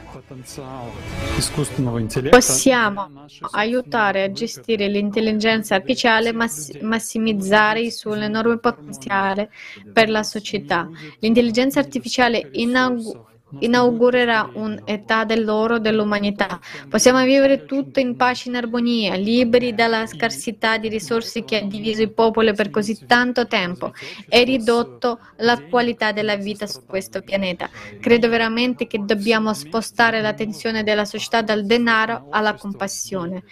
[2.29, 3.09] Possiamo
[3.53, 9.51] aiutare a gestire l'intelligenza artificiale e mass- massimizzare il suo enorme potenziale
[9.93, 10.89] per la società.
[11.21, 16.61] L'intelligenza artificiale inaugu- inaugurerà un'età dell'oro dell'umanità.
[16.89, 21.63] Possiamo vivere tutto in pace e in armonia, liberi dalla scarsità di risorse che ha
[21.63, 23.93] diviso i popoli per così tanto tempo
[24.29, 27.69] e ridotto la qualità della vita su questo pianeta.
[28.01, 33.43] Credo veramente che dobbiamo spostare l'attenzione della società dal denaro alla compassione.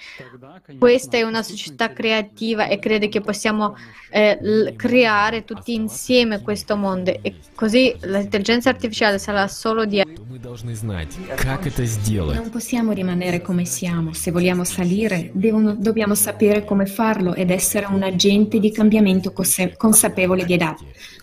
[0.78, 3.76] Questa è una società creativa e credo che possiamo
[4.10, 10.12] eh, creare tutti insieme questo mondo e così l'intelligenza artificiale sarà solo odiare.
[12.34, 14.12] Non possiamo rimanere come siamo.
[14.12, 19.32] Se vogliamo salire, devono, dobbiamo sapere come farlo ed essere un agente di cambiamento
[19.76, 20.76] consapevole di età.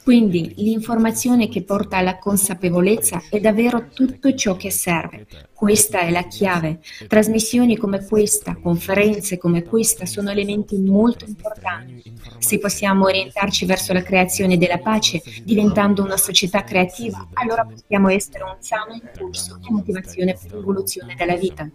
[0.05, 5.25] Quindi l'informazione che porta alla consapevolezza è davvero tutto ciò che serve.
[5.51, 6.79] Questa è la chiave.
[7.07, 12.13] Trasmissioni come questa, conferenze come questa sono elementi molto importanti.
[12.37, 18.43] Se possiamo orientarci verso la creazione della pace, diventando una società creativa, allora possiamo essere
[18.43, 21.67] un sano impulso e motivazione per l'evoluzione della vita.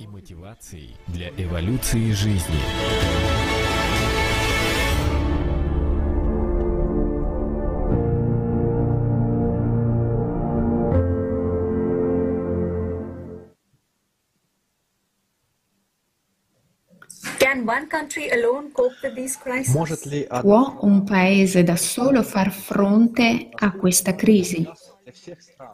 [20.40, 24.68] Può un paese da solo far fronte a questa crisi?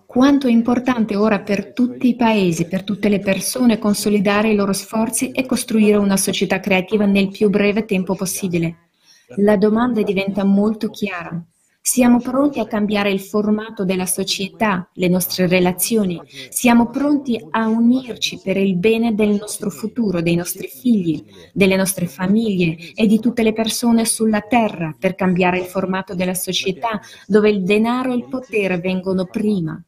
[0.07, 4.73] Quanto è importante ora per tutti i paesi, per tutte le persone consolidare i loro
[4.73, 8.89] sforzi e costruire una società creativa nel più breve tempo possibile?
[9.37, 11.43] La domanda diventa molto chiara.
[11.89, 16.21] Siamo pronti a cambiare il formato della società, le nostre relazioni?
[16.49, 22.09] Siamo pronti a unirci per il bene del nostro futuro, dei nostri figli, delle nostre
[22.09, 27.51] famiglie e di tutte le persone sulla Terra per cambiare il formato della società dove
[27.51, 29.81] il denaro e il potere vengono prima?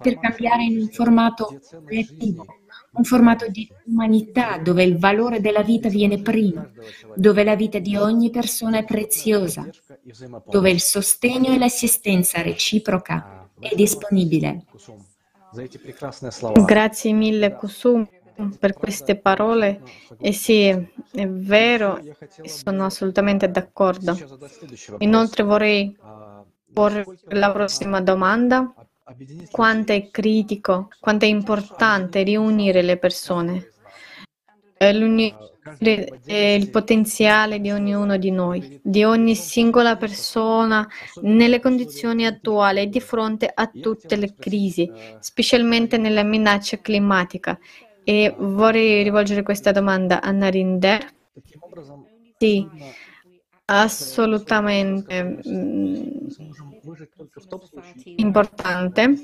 [0.00, 2.46] Per cambiare in un formato creativo,
[2.94, 6.68] un formato di umanità dove il valore della vita viene prima,
[7.14, 9.68] dove la vita di ogni persona è preziosa,
[10.48, 14.64] dove il sostegno e l'assistenza reciproca è disponibile.
[16.64, 18.08] Grazie mille Kusum
[18.58, 19.82] per queste parole
[20.18, 22.00] e sì, è vero,
[22.44, 24.16] sono assolutamente d'accordo.
[24.98, 25.96] Inoltre vorrei
[26.72, 28.74] porre la prossima domanda
[29.50, 33.68] quanto è critico, quanto è importante riunire le persone?
[34.78, 40.88] Eh, il potenziale di ognuno di noi, di ogni singola persona
[41.22, 44.90] nelle condizioni attuali e di fronte a tutte le crisi,
[45.20, 47.58] specialmente nella minaccia climatica.
[48.02, 51.12] E vorrei rivolgere questa domanda a Narinder.
[52.38, 52.66] Sì,
[53.66, 56.26] assolutamente mm,
[58.16, 59.14] importante,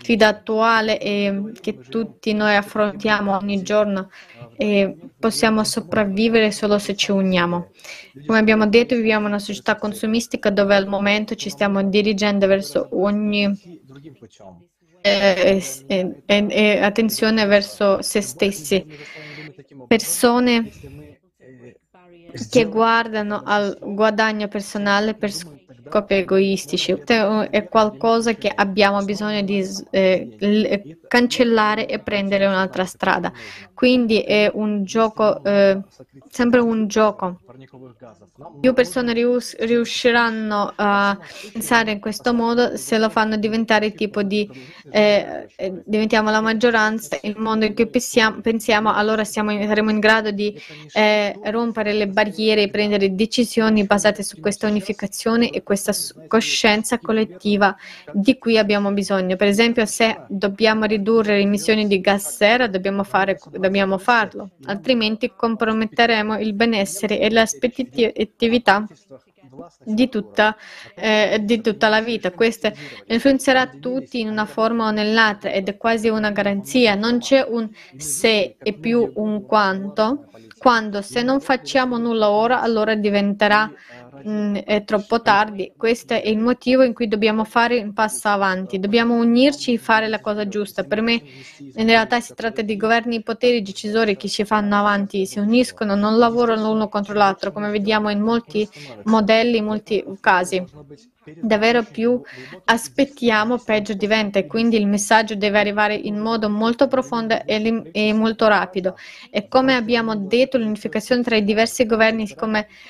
[0.00, 4.10] sfida attuale e che tutti noi affrontiamo ogni giorno
[4.56, 7.70] e possiamo sopravvivere solo se ci uniamo.
[8.26, 12.88] Come abbiamo detto, viviamo in una società consumistica dove al momento ci stiamo dirigendo verso
[12.92, 13.44] ogni
[15.02, 18.84] eh, e, e- e attenzione verso se stessi.
[19.86, 20.70] Persone
[22.50, 25.32] che guardano al guadagno personale per
[25.88, 26.92] scopi egoistici.
[26.92, 33.32] È qualcosa che abbiamo bisogno di eh, l- cancellare e prendere un'altra strada.
[33.72, 35.78] Quindi è un gioco, eh,
[36.30, 37.40] sempre un gioco.
[38.60, 41.18] Più persone rius- riusciranno a
[41.52, 44.48] pensare in questo modo se lo fanno diventare tipo di
[44.90, 50.00] eh, eh, diventiamo la maggioranza, il mondo in cui pensiamo, pensiamo allora siamo saremo in
[50.00, 50.58] grado di
[50.92, 55.75] eh, rompere le barriere e prendere decisioni basate su questa unificazione e questa
[56.28, 57.76] coscienza collettiva
[58.12, 59.36] di cui abbiamo bisogno.
[59.36, 65.32] Per esempio, se dobbiamo ridurre le emissioni di gas sera, dobbiamo, fare, dobbiamo farlo, altrimenti
[65.34, 68.86] comprometteremo il benessere e l'aspettività
[69.84, 70.56] di tutta,
[70.94, 72.30] eh, di tutta, la vita.
[72.32, 72.70] Questo
[73.06, 76.94] influenzerà tutti in una forma o nell'altra ed è quasi una garanzia.
[76.94, 80.26] Non c'è un se e più un quanto,
[80.58, 83.70] quando se non facciamo nulla ora, allora diventerà
[84.22, 85.72] mh, mm, è troppo tardi.
[85.76, 88.78] Questo è il motivo in cui dobbiamo fare un passo avanti.
[88.78, 90.84] Dobbiamo unirci e fare la cosa giusta.
[90.84, 91.22] Per me,
[91.74, 96.18] in realtà, si tratta di governi, poteri decisori che ci fanno avanti, si uniscono, non
[96.18, 98.68] lavorano l'uno contro l'altro, come vediamo in molti
[99.04, 100.64] modelli, in molti casi
[101.34, 102.20] davvero più
[102.64, 108.12] aspettiamo, peggio diventa e quindi il messaggio deve arrivare in modo molto profondo e, e,
[108.12, 108.96] molto rapido.
[109.30, 112.28] E come abbiamo detto, l'unificazione tra i diversi governi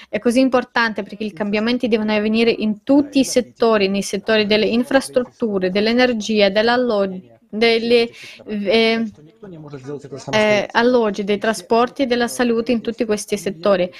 [0.09, 4.66] è così importante perché i cambiamenti devono avvenire in tutti i settori, nei settori delle
[4.66, 8.11] infrastrutture, dell'energia, dell'alloggio delle
[8.47, 9.11] eh,
[10.32, 13.91] eh, alloggi, dei trasporti e della salute in tutti questi settori.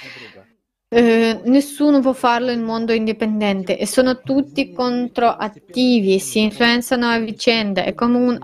[0.89, 7.83] Eh, nessuno può farlo in modo indipendente e sono tutti controattivi, si influenzano a vicenda,
[7.83, 8.39] è come un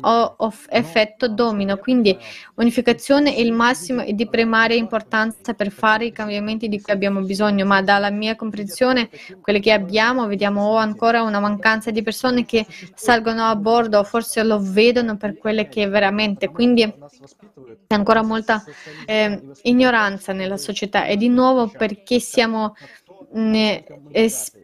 [0.67, 2.17] effetto domino, quindi
[2.55, 7.21] unificazione è il massimo e di primaria importanza per fare i cambiamenti di cui abbiamo
[7.21, 12.67] bisogno, ma dalla mia comprensione, quelle che abbiamo, vediamo ancora una mancanza di persone che
[12.93, 18.61] salgono a bordo o forse lo vedono per quelle che veramente, quindi c'è ancora molta
[19.05, 22.73] eh, ignoranza nella società e di nuovo perché siamo,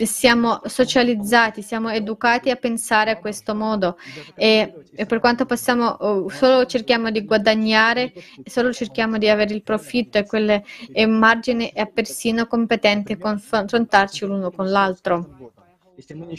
[0.03, 3.95] siamo socializzati, siamo educati a pensare a questo modo
[4.35, 8.11] e, e per quanto possiamo, solo cerchiamo di guadagnare,
[8.45, 14.25] solo cerchiamo di avere il profitto e quelle e margine e persino competenti a confrontarci
[14.25, 15.51] l'uno con l'altro.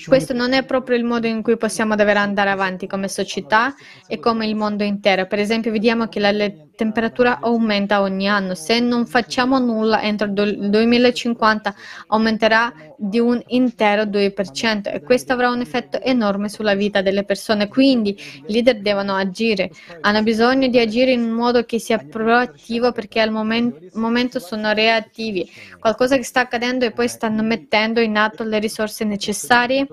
[0.06, 3.74] Questo non è proprio il modo in cui possiamo davvero andare avanti come società
[4.08, 5.26] e come il mondo intero.
[5.26, 6.32] Per esempio, vediamo che la
[6.80, 8.54] temperatura aumenta ogni anno.
[8.54, 11.74] Se non facciamo nulla entro il 2050
[12.06, 17.68] aumenterà di un intero 2% e questo avrà un effetto enorme sulla vita delle persone.
[17.68, 18.10] Quindi
[18.46, 19.70] i leader devono agire,
[20.00, 24.72] hanno bisogno di agire in un modo che sia proattivo perché al moment- momento sono
[24.72, 25.50] reattivi.
[25.78, 29.86] Qualcosa che sta accadendo e poi stanno mettendo in atto le risorse necessarie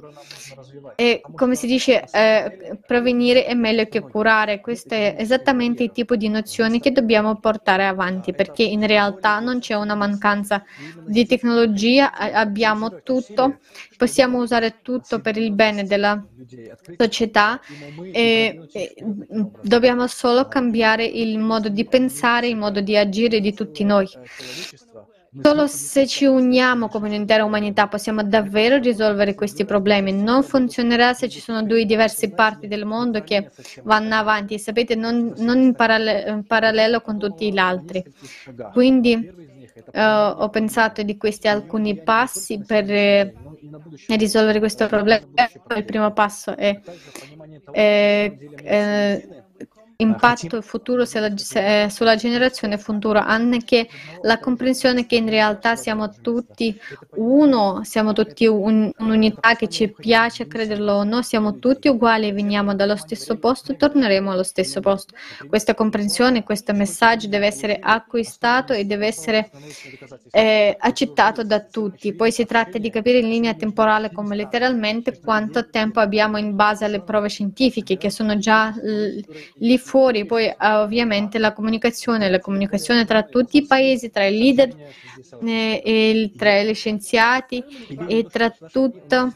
[0.96, 4.62] e come si dice eh, prevenire è meglio che curare.
[4.62, 9.40] Questo è esattamente il tipo di nozioni azioni che dobbiamo portare avanti perché in realtà
[9.40, 10.64] non c'è una mancanza
[11.06, 13.60] di tecnologia, abbiamo tutto,
[13.98, 16.24] possiamo usare tutto per il bene della
[16.98, 17.60] società
[18.12, 18.94] e, e
[19.62, 24.08] dobbiamo solo cambiare il modo di pensare, il modo di agire di tutti noi.
[25.42, 30.14] Solo se ci uniamo come un'intera umanità possiamo davvero risolvere questi problemi.
[30.14, 33.52] Non funzionerà se ci sono due diverse parti del mondo che
[33.84, 38.04] vanno avanti sapete, non, non in, parallelo, in, parallelo con tutti gli altri.
[38.72, 39.16] Quindi
[39.94, 43.34] uh, ho pensato di questi alcuni passi per eh,
[44.08, 45.26] risolvere questo problema.
[45.76, 46.80] Il primo passo è,
[47.72, 49.37] è, è
[49.98, 53.88] impatto futuro sulla generazione futura, anche
[54.22, 56.80] la comprensione che in realtà siamo tutti
[57.16, 62.76] uno, siamo tutti un, un'unità che ci piace crederlo o no, siamo tutti uguali, veniamo
[62.76, 65.16] dallo stesso posto e torneremo allo stesso posto.
[65.48, 69.50] Questa comprensione, questo messaggio deve essere acquistato e deve essere
[70.30, 72.14] eh, accettato da tutti.
[72.14, 76.86] Poi si tratta di capire in linea temporale come letteralmente quanto tempo abbiamo in base
[76.86, 78.76] alle prove scientifiche che sono già
[79.56, 79.87] lì fuori
[80.26, 84.76] poi ovviamente la comunicazione, la comunicazione tra tutti i paesi, tra i leader,
[85.46, 87.64] eh, tra gli scienziati
[88.08, 89.34] e tra tutto,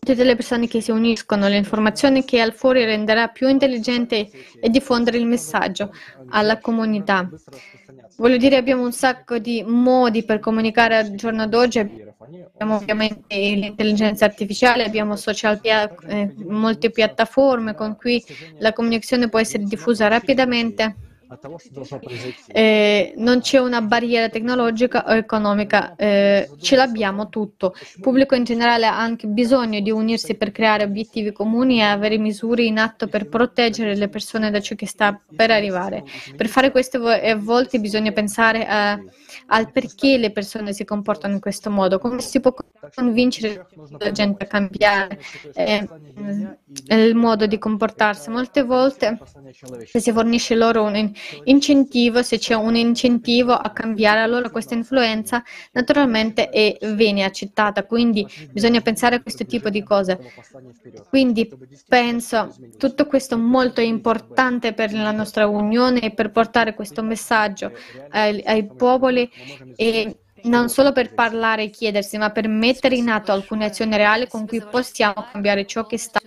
[0.00, 4.28] tutte le persone che si uniscono, l'informazione che al fuori renderà più intelligente
[4.60, 5.90] e diffondere il messaggio
[6.30, 7.28] alla comunità.
[8.18, 11.78] Voglio dire, abbiamo un sacco di modi per comunicare al giorno d'oggi.
[11.78, 18.20] Abbiamo ovviamente l'intelligenza artificiale, abbiamo social, eh, molte piattaforme con cui
[18.58, 20.96] la comunicazione può essere diffusa rapidamente
[22.46, 27.74] eh, non c'è una barriera tecnologica o economica, eh, ce l'abbiamo tutto.
[27.96, 32.16] Il pubblico in generale ha anche bisogno di unirsi per creare obiettivi comuni e avere
[32.16, 36.04] misure in atto per proteggere le persone da ciò che sta per arrivare.
[36.34, 38.98] Per fare questo a eh, volte bisogna pensare a,
[39.46, 42.54] al perché le persone si comportano in questo modo, come si può
[42.94, 43.66] convincere
[43.98, 45.18] la gente a cambiare
[45.54, 45.86] eh,
[46.88, 48.30] il modo di comportarsi.
[48.30, 49.18] Molte volte
[49.86, 50.96] se si fornisce loro un
[51.44, 55.42] incentivo, se c'è un incentivo a cambiare, allora questa influenza
[55.72, 57.84] naturalmente è- viene accettata.
[57.84, 60.20] Quindi bisogna pensare a questo tipo di cose.
[61.08, 61.54] Quindi
[61.86, 67.72] penso tutto questo è molto importante per la nostra unione e per portare questo messaggio
[68.08, 69.28] ai, ai popoli
[69.74, 74.26] e non solo per parlare e chiedersi, ma per mettere in atto alcune azioni reali
[74.28, 76.20] con cui possiamo cambiare ciò che sta.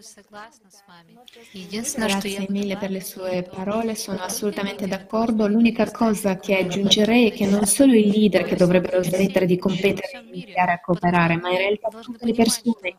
[1.53, 5.47] Grazie mille per le sue parole, sono assolutamente d'accordo.
[5.47, 10.11] L'unica cosa che aggiungerei è che non solo i leader che dovrebbero smettere di competere
[10.13, 12.95] e iniziare a cooperare, ma in realtà tutte le persone,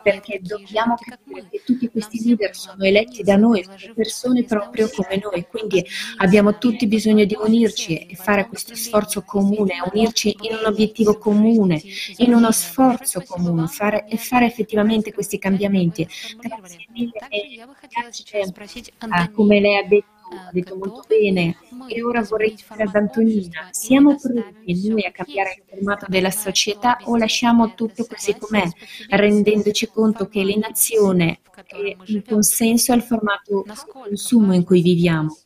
[0.00, 5.20] perché dobbiamo capire che tutti questi leader sono eletti da noi, sono persone proprio come
[5.20, 5.84] noi, quindi
[6.18, 11.82] abbiamo tutti bisogno di unirci e fare questo sforzo comune, unirci in un obiettivo comune,
[12.18, 16.06] in uno sforzo comune fare, e fare effettivamente questi cambiamenti.
[16.38, 18.52] Grazie mille e grazie.
[18.98, 21.56] a come lei ha detto, ha detto molto bene.
[21.88, 26.98] E ora vorrei chiedere ad Antonina, siamo pronti noi a cambiare il formato della società
[27.04, 28.64] o lasciamo tutto così com'è,
[29.10, 35.36] rendendoci conto che l'inazione è in consenso al formato consumo in cui viviamo?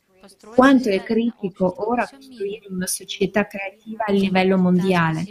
[0.55, 5.25] quanto è critico ora costruire una società creativa a livello mondiale.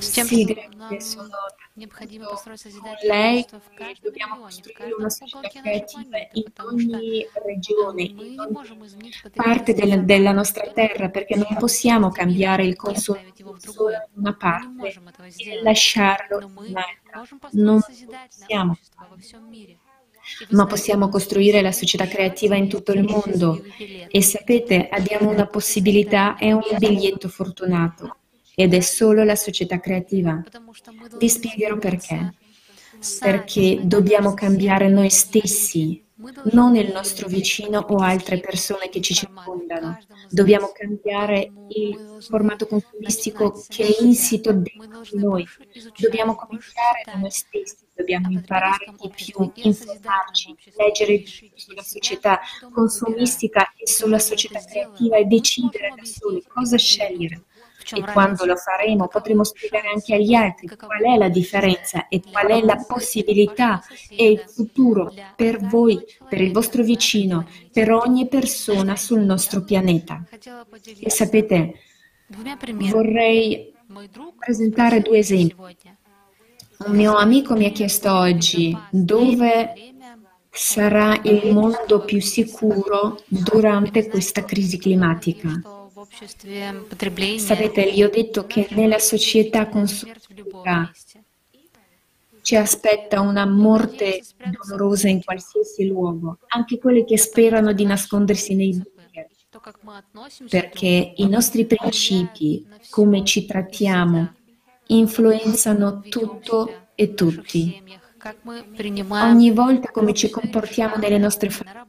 [0.00, 1.28] Sì, grazie, sono
[1.86, 2.46] con
[3.06, 3.46] lei
[4.00, 11.08] dobbiamo costruire una società creativa in ogni regione, in ogni parte del, della nostra terra,
[11.08, 13.16] perché non possiamo cambiare il corso
[13.58, 14.88] solo in una parte
[15.36, 17.22] e lasciarlo in un'altra.
[17.52, 18.76] Non possiamo
[20.50, 23.62] ma possiamo costruire la società creativa in tutto il mondo.
[24.10, 28.16] E sapete, abbiamo una possibilità e un biglietto fortunato,
[28.54, 30.42] ed è solo la società creativa.
[31.18, 32.34] Vi spiegherò perché.
[33.20, 36.02] Perché dobbiamo cambiare noi stessi,
[36.50, 39.98] non il nostro vicino o altre persone che ci circondano.
[40.28, 45.46] Dobbiamo cambiare il formato consumistico che è insito dentro di noi.
[45.96, 52.40] Dobbiamo cominciare da noi stessi, dobbiamo imparare di più, informarci, leggere di più sulla società
[52.72, 57.44] consumistica e sulla società creativa e decidere da soli cosa scegliere
[57.94, 62.48] e quando lo faremo potremo spiegare anche agli altri qual è la differenza e qual
[62.48, 68.96] è la possibilità e il futuro per voi, per il vostro vicino, per ogni persona
[68.96, 70.24] sul nostro pianeta.
[71.00, 71.74] E sapete,
[72.90, 73.72] vorrei
[74.38, 75.56] presentare due esempi.
[76.86, 79.72] Un mio amico mi ha chiesto oggi dove
[80.50, 85.77] sarà il mondo più sicuro durante questa crisi climatica.
[87.38, 90.90] Sapete, gli ho detto che nella società consumativa
[92.42, 94.22] ci aspetta una morte
[94.66, 99.28] dolorosa in qualsiasi luogo, anche quelli che sperano di nascondersi nei bunker,
[100.48, 104.32] perché i nostri principi, come ci trattiamo,
[104.86, 107.82] influenzano tutto e tutti.
[109.10, 111.86] Ogni volta come ci comportiamo nelle nostre famiglie,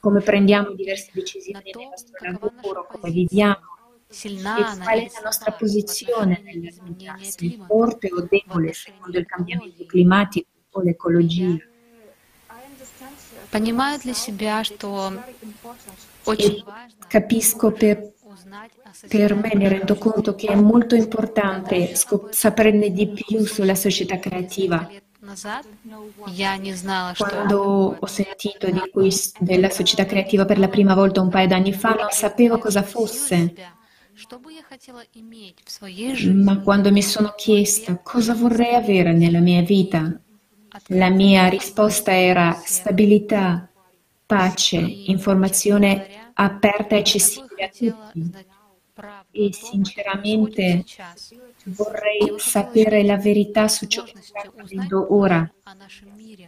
[0.00, 3.78] come prendiamo diverse decisioni nel nostro lavoro, come viviamo,
[4.08, 9.26] e qual è la nostra posizione nella vita, se è forte o debole secondo il
[9.26, 11.56] cambiamento climatico o l'ecologia.
[16.36, 16.64] E
[17.08, 18.12] capisco per,
[19.08, 21.94] per me, mi rendo conto che è molto importante
[22.30, 24.88] saperne di più sulla società creativa,
[25.29, 25.65] назад
[26.27, 30.93] я не знала, что Quando ho sentito di quest- della società creativa per la prima
[30.93, 33.53] volta un paio d'anni fa, non sapevo cosa fosse,
[34.15, 38.75] что бы я хотела иметь в своей жизни, ma quando mi sono chiesta cosa vorrei
[38.75, 40.17] avere nella mia vita,
[40.87, 43.69] la mia risposta era stabilità,
[44.25, 48.53] pace, informazione aperta e accessibile a tutti.
[49.31, 50.85] e sinceramente
[51.74, 55.50] vorrei sapere la verità su ciò che sta accadendo ora.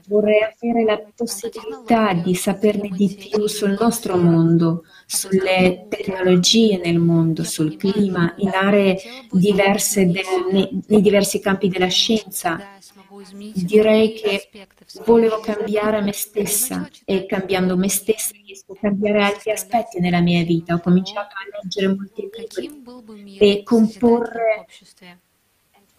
[0.09, 7.45] Vorrei avere la possibilità di saperne di più sul nostro mondo, sulle tecnologie nel mondo,
[7.45, 9.01] sul clima, in aree
[9.31, 12.59] diverse del- nei, nei diversi campi della scienza.
[13.55, 14.49] Direi che
[15.05, 20.45] volevo cambiare me stessa e cambiando me stessa riesco a cambiare altri aspetti nella mia
[20.45, 20.75] vita.
[20.75, 22.29] Ho cominciato a leggere molti
[22.61, 24.67] libri e comporre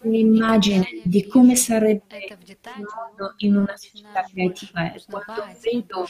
[0.02, 2.58] un'immagine di come sarebbe il
[2.94, 4.92] mondo in una società creativa.
[4.92, 6.06] E quando vedo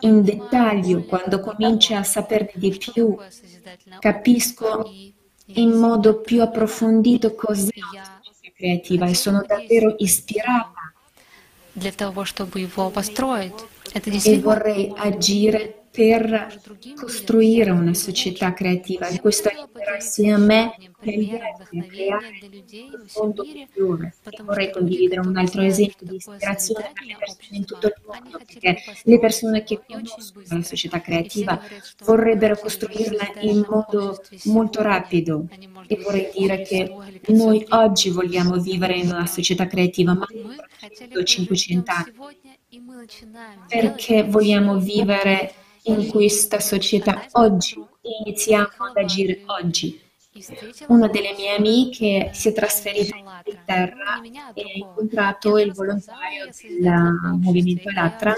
[0.00, 3.16] in dettaglio, quando comincio a saperne di più,
[3.98, 4.90] capisco
[5.46, 10.83] in modo più approfondito cos'è una società creativa e sono davvero ispirata
[11.74, 13.52] для того, чтобы его построить.
[13.92, 14.60] Это действительно
[15.94, 16.60] per
[16.96, 24.14] costruire una società creativa questo aiuterà sia me che a creare un mondo migliore.
[24.42, 28.76] Vorrei condividere un altro esempio di ispirazione per le persone in tutto il mondo, perché
[29.04, 31.60] le persone che conoscono la società creativa
[32.04, 35.46] vorrebbero costruirla in modo molto rapido
[35.86, 36.92] e vorrei dire che
[37.28, 40.56] noi oggi vogliamo vivere in una società creativa, ma non
[41.08, 42.12] tra 500 anni
[43.68, 45.54] perché vogliamo vivere
[45.84, 50.00] in questa società oggi e iniziamo ad agire oggi.
[50.88, 54.20] Una delle mie amiche si è trasferita in Inghilterra
[54.52, 56.48] e ha incontrato il volontario
[56.80, 58.34] del movimento Alatra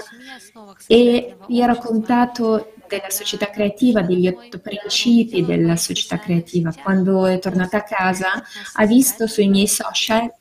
[0.85, 6.71] e gli ha raccontato della società creativa, degli otto principi della società creativa.
[6.71, 8.43] Quando è tornata a casa
[8.73, 10.31] ha visto sui miei social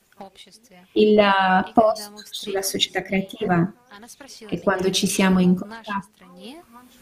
[0.92, 3.72] il post sulla società creativa
[4.48, 6.15] e quando ci siamo incontrati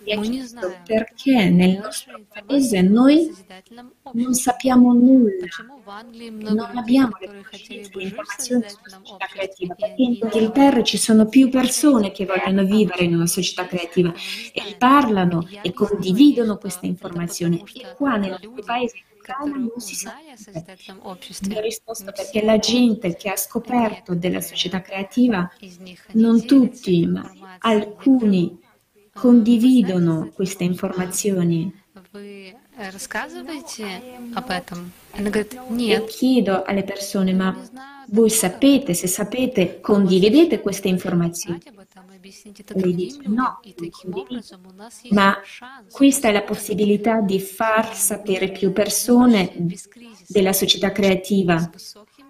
[0.04, 3.32] mi ha chiesto perché nel nostro paese noi
[4.12, 5.46] non sappiamo nulla,
[6.30, 11.48] non abbiamo le conoscenze, le informazioni sulla società creativa, perché in Inghilterra ci sono più
[11.48, 14.12] persone che vogliono vivere in una società creativa
[14.52, 19.04] e parlano e condividono queste informazioni e qua nel nostro paese
[19.46, 20.18] non si sa
[21.56, 25.50] ha risposto perché la gente che ha scoperto della società creativa,
[26.12, 28.60] non tutti, ma alcuni
[29.14, 31.72] condividono queste informazioni.
[35.86, 37.56] E chiedo alle persone, ma
[38.08, 41.62] voi sapete, se sapete, condividete queste informazioni.
[42.74, 43.60] Lei dice no,
[45.10, 45.36] ma
[45.90, 49.52] questa è la possibilità di far sapere più persone
[50.26, 51.70] della società creativa.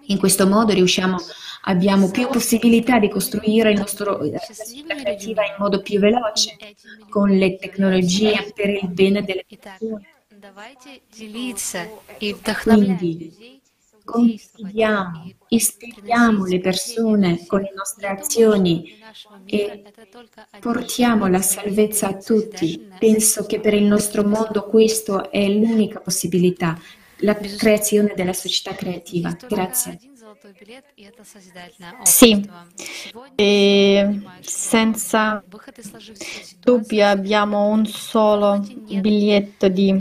[0.07, 1.17] In questo modo riusciamo,
[1.63, 6.55] abbiamo più possibilità di costruire il nostro, eh, la nostra creativa in modo più veloce
[7.09, 10.07] con le tecnologie per il bene delle persone.
[12.63, 13.61] Quindi
[14.03, 18.99] condividiamo, ispiriamo le persone con le nostre azioni
[19.45, 19.81] e
[20.59, 22.87] portiamo la salvezza a tutti.
[22.99, 26.79] Penso che per il nostro mondo questa è l'unica possibilità
[27.19, 29.35] la creazione della società creativa.
[29.47, 29.99] Grazie.
[32.03, 32.47] Sì,
[33.35, 35.43] e senza
[36.59, 39.97] dubbi abbiamo un solo biglietto di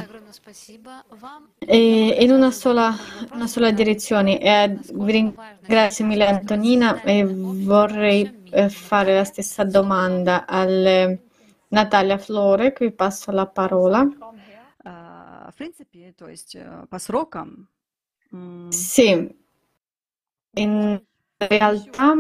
[1.59, 2.95] e in una sola,
[3.33, 4.39] una sola direzione.
[4.41, 10.67] E vi ringrazio mille Antonina e vorrei eh, fare la stessa domanda a
[11.69, 14.07] Natalia Flore, qui passo la parola
[15.54, 17.68] А, В принципе, то есть э, по срокам
[18.32, 19.36] м, Sì,
[20.56, 21.02] in
[21.40, 22.16] realtà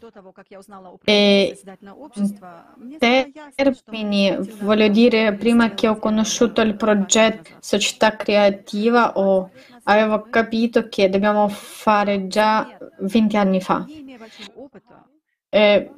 [0.00, 3.84] до того, как я узнала о e проекте «Созидательное in общество», мне стало ясно, что
[3.92, 9.50] termini, voglio dire, prima che ho conosciuto il progetto Società Creativa, ho-
[9.84, 13.84] avevo capito che dobbiamo fare già 20 anni fa.
[13.86, 15.04] не имея большого опыта,
[15.50, 15.90] Eh,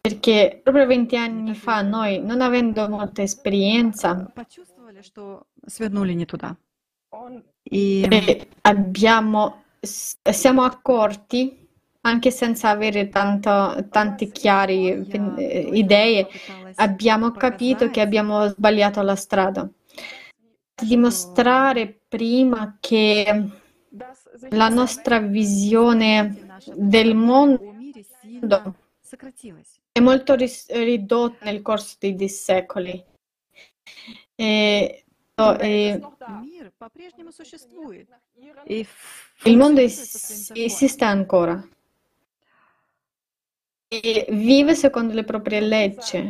[0.00, 4.73] perché proprio 20 anni fa noi, non avendo molta esperienza, почувствовали,
[5.04, 6.56] что свернули не туда.
[7.64, 11.68] И eh, abbiamo, s- siamo accorti,
[12.02, 16.28] anche senza avere tanto, tante chiare eh, idee,
[16.76, 19.68] abbiamo capito che abbiamo sbagliato la strada.
[20.82, 23.48] Dimostrare prima che
[24.50, 29.78] la nostra visione del mondo о мире сильно сократилась.
[29.92, 33.04] è molto ris- ridotta nel corso dei, dei secoli.
[34.35, 35.05] E,
[35.35, 36.01] no, e
[39.43, 41.65] il mondo esiste ancora
[43.87, 46.29] e vive secondo le proprie leggi.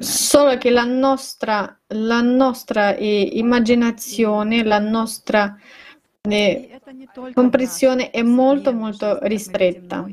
[0.00, 5.56] Solo che la nostra, la nostra э, immaginazione, la nostra
[6.20, 6.80] э,
[7.34, 10.06] comprensione è molto molto ristretta.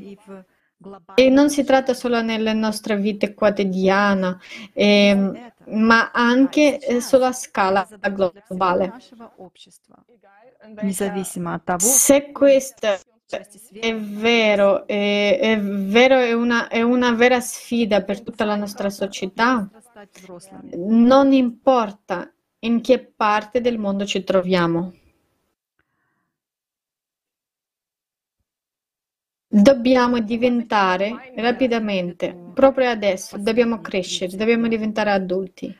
[1.14, 4.40] E non si tratta solo nelle nostra vita quotidiana,
[4.72, 8.94] eh, ma anche sulla scala globale.
[11.78, 13.46] Se questo cioè,
[13.78, 18.90] è vero, è, è, vero, è, una, è una vera sfida per tutta la nostra
[18.90, 19.70] società,
[20.74, 24.94] non importa in che parte del mondo ci troviamo.
[29.52, 35.76] Dobbiamo diventare rapidamente, proprio adesso, dobbiamo crescere, dobbiamo diventare adulti.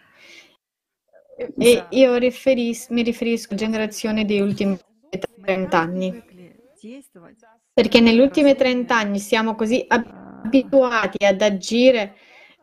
[1.56, 4.76] E io riferis, mi riferisco alla generazione degli ultimi
[5.40, 6.22] 30 anni,
[7.72, 12.16] perché negli ultimi 30 anni siamo così abituati ad agire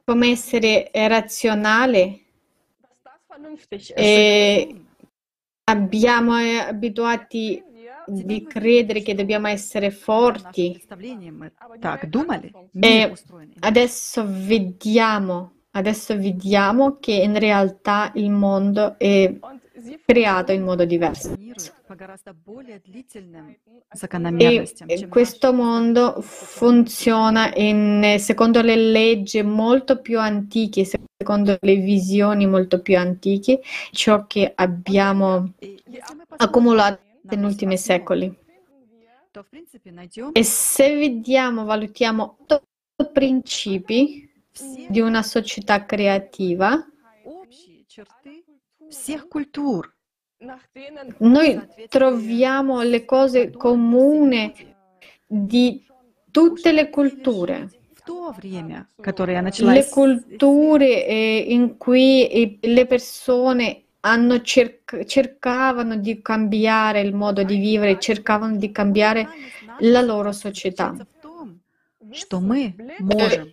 [0.04, 2.20] come essere razionale
[3.96, 4.76] e
[5.64, 7.64] abbiamo eh, abituati
[8.08, 10.82] di credere che dobbiamo essere forti.
[12.80, 13.14] E э,
[13.60, 19.34] adesso vediamo, adesso vediamo che in realtà il mondo è
[20.06, 21.36] creato in modo diverso.
[24.38, 31.76] E э, questo mondo funziona in, eh, secondo le leggi molto più antiche, secondo le
[31.76, 33.62] visioni molto più antiche,
[33.92, 35.54] ciò che abbiamo
[36.38, 38.46] accumulato degli ultimi secoli.
[40.32, 42.64] E se vediamo, valutiamo otto
[43.12, 44.28] principi
[44.90, 46.84] di una società creativa,
[51.20, 54.54] noi troviamo le cose comune
[55.26, 55.86] di
[56.32, 57.70] tutte le culture.
[59.58, 60.86] Le culture
[61.48, 68.73] in cui le persone hanno cerc- cercavano di cambiare il modo di vivere, cercavano di
[68.73, 69.29] cambiare
[69.79, 70.93] la loro società.
[70.93, 71.61] в том,
[72.13, 73.53] что мы можем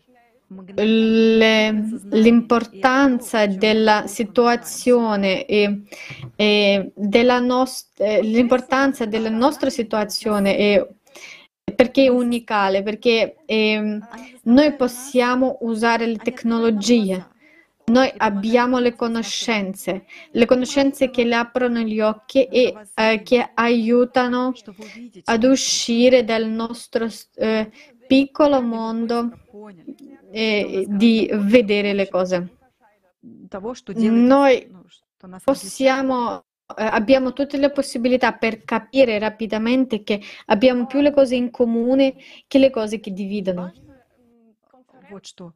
[0.76, 1.72] Le-
[2.10, 5.84] l'importanza della situazione e,
[6.36, 10.88] e della nos- eh, l'importanza della nostra situazione è
[11.76, 14.08] perché è unicale, perché ehm,
[14.44, 17.28] noi possiamo usare le tecnologie,
[17.90, 24.54] noi abbiamo le conoscenze, le conoscenze che le aprono gli occhi e eh, che aiutano
[24.54, 27.72] что вы увидите, ad uscire dal nostro eh,
[28.08, 29.96] piccolo mondo поняли
[30.32, 32.48] e di vedere le cose.
[33.50, 35.46] того, что делает, Noi ну, что нас отличает.
[35.46, 36.44] possiamo,
[36.78, 42.16] eh, abbiamo tutte le possibilità per capire rapidamente che abbiamo più le cose in comune
[42.48, 43.74] che le cose che dividono.
[45.10, 45.54] Вот что.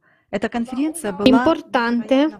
[1.23, 2.37] Importante,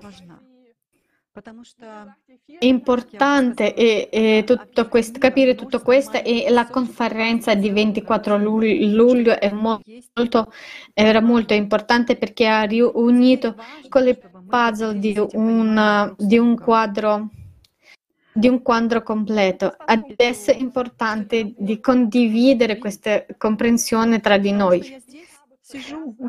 [2.60, 10.52] importante e, e tutto questo, capire tutto questo e la conferenza di 24 luglio molto,
[10.94, 13.56] era molto importante perché ha riunito
[13.88, 17.30] con le puzzle di, una, di un quadro
[18.32, 19.76] di un quadro completo.
[19.78, 25.04] Adesso è importante di condividere questa comprensione tra di noi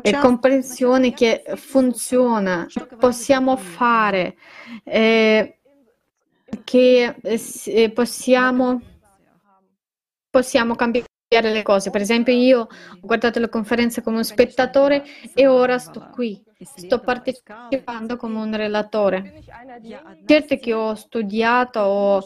[0.01, 2.67] e comprensione che funziona,
[2.99, 4.35] possiamo fare,
[4.83, 5.59] eh,
[6.63, 8.81] che eh, eh, possiamo,
[10.29, 11.07] possiamo cambiare
[11.39, 11.89] le cose.
[11.89, 12.67] Per esempio, io ho
[12.99, 15.03] guardato la conferenza come un spettatore
[15.33, 16.43] e ora sto qui,
[16.75, 19.41] sto partecipando come un relatore.
[20.25, 22.23] Certo che ho studiato, ho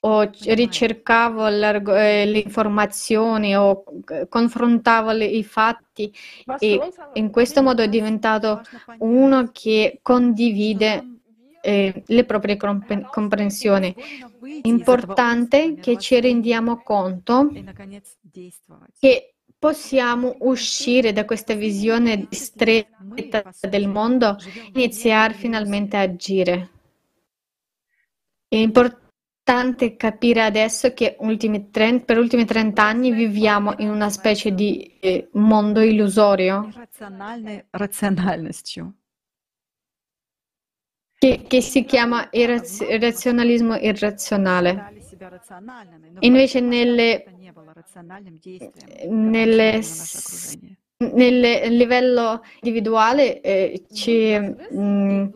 [0.00, 3.82] o ricercavo le informazioni o
[4.28, 6.12] confrontavo i fatti
[6.58, 8.62] e in questo modo è diventato
[8.98, 11.10] uno che condivide
[11.62, 13.92] le proprie comprensioni.
[13.92, 17.50] È importante che ci rendiamo conto
[19.00, 26.70] che possiamo uscire da questa visione stretta del mondo e iniziare finalmente a agire.
[28.46, 29.04] È importante
[29.46, 34.98] importante capire adesso che ultimi 30, per ultimi 30 anni viviamo in una specie di
[34.98, 36.68] eh, mondo illusorio.
[41.18, 44.92] Che, che, si chiama irraz- razionalismo irrazionale.
[46.20, 47.24] Invece nelle,
[49.08, 49.80] nelle,
[50.98, 55.30] nel livello individuale eh, ci, mh,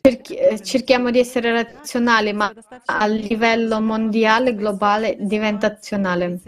[0.00, 2.52] eh, eh, cerchiamo di essere razionali, ma
[2.86, 6.40] a livello mondiale, globale, diventa azionale.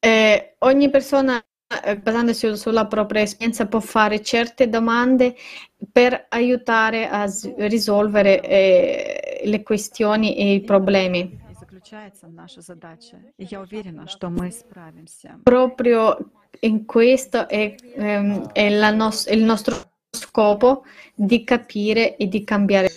[0.00, 1.42] Eh, ogni persona,
[1.84, 5.36] eh, basandosi sulla propria esperienza, può fare certe domande
[5.90, 11.42] per aiutare a risolvere eh, le questioni e i problemi.
[15.42, 16.30] Proprio
[16.60, 19.93] in questo è, ehm, è nos- il nostro
[20.34, 20.82] scopo
[21.14, 22.88] di capire e di cambiare.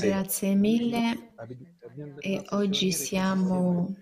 [0.00, 1.32] Grazie mille
[2.20, 3.94] e oggi siamo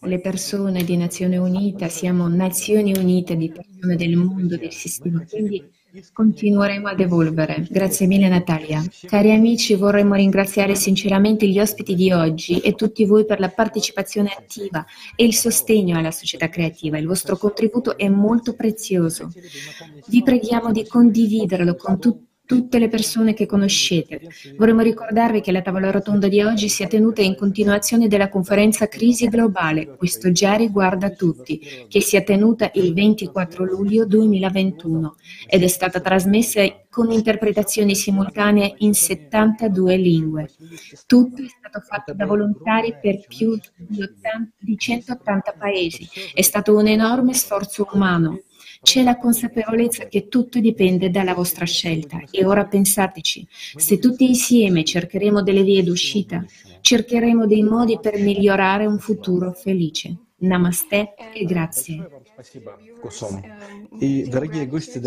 [0.00, 5.62] le persone di Nazione Unita, siamo Nazioni Unite di persone del mondo, del sistema, quindi
[6.12, 7.66] continueremo ad evolvere.
[7.68, 8.82] Grazie mille Natalia.
[9.06, 14.30] Cari amici, vorremmo ringraziare sinceramente gli ospiti di oggi e tutti voi per la partecipazione
[14.36, 16.98] attiva e il sostegno alla società creativa.
[16.98, 19.30] Il vostro contributo è molto prezioso.
[20.06, 24.22] Vi preghiamo di condividerlo con tutti tutte le persone che conoscete.
[24.56, 28.88] Vorremmo ricordarvi che la tavola rotonda di oggi si è tenuta in continuazione della conferenza
[28.88, 35.16] Crisi Globale, questo già riguarda tutti, che si è tenuta il 24 luglio 2021
[35.48, 40.48] ed è stata trasmessa con interpretazioni simultanee in 72 lingue.
[41.06, 46.08] Tutto è stato fatto da volontari per più di, 80 di 180 paesi.
[46.32, 48.40] È stato un enorme sforzo umano.
[48.86, 54.84] C'è la consapevolezza che tutto dipende dalla vostra scelta e ora pensateci, se tutti insieme
[54.84, 56.44] cercheremo delle vie d'uscita,
[56.82, 60.16] cercheremo dei modi per migliorare un futuro felice.
[60.36, 62.08] Namaste e grazie.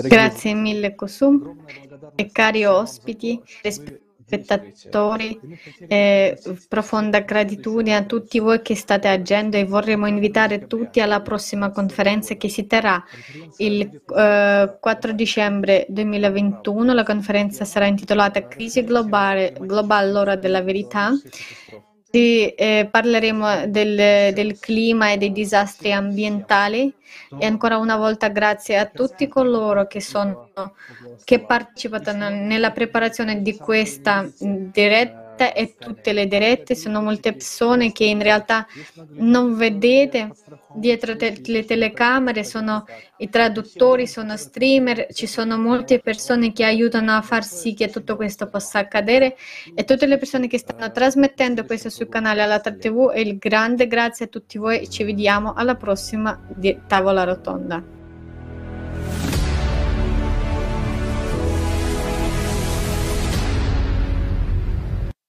[0.10, 1.56] Grazie mille Kosum.
[2.16, 3.42] e cari ospiti
[4.30, 5.40] spettatori,
[5.88, 6.38] eh,
[6.68, 12.36] profonda gratitudine a tutti voi che state agendo e vorremmo invitare tutti alla prossima conferenza
[12.36, 13.04] che si terrà
[13.58, 13.82] il
[14.16, 16.94] eh, 4 dicembre 2021.
[16.94, 21.12] La conferenza sarà intitolata Crisi globale, globale l'ora della verità.
[22.12, 26.92] Sì, eh, parleremo del, del clima e dei disastri ambientali.
[27.40, 30.50] E ancora una volta grazie a tutti coloro che, sono,
[31.24, 35.19] che partecipano nella preparazione di questa diretta
[35.54, 36.76] e tutte le dirette.
[36.76, 38.68] Sono molte persone che in realtà
[39.16, 40.32] non vedete
[40.74, 42.86] dietro te- le telecamere, sono
[43.18, 48.16] i traduttori, sono streamer, ci sono molte persone che aiutano a far sì che tutto
[48.16, 49.36] questo possa accadere
[49.76, 53.88] e tutte le persone che stanno trasmettendo questo sul canale Alatra TV e il grande
[53.88, 57.99] grazie a tutti voi ci vediamo alla prossima di- tavola rotonda.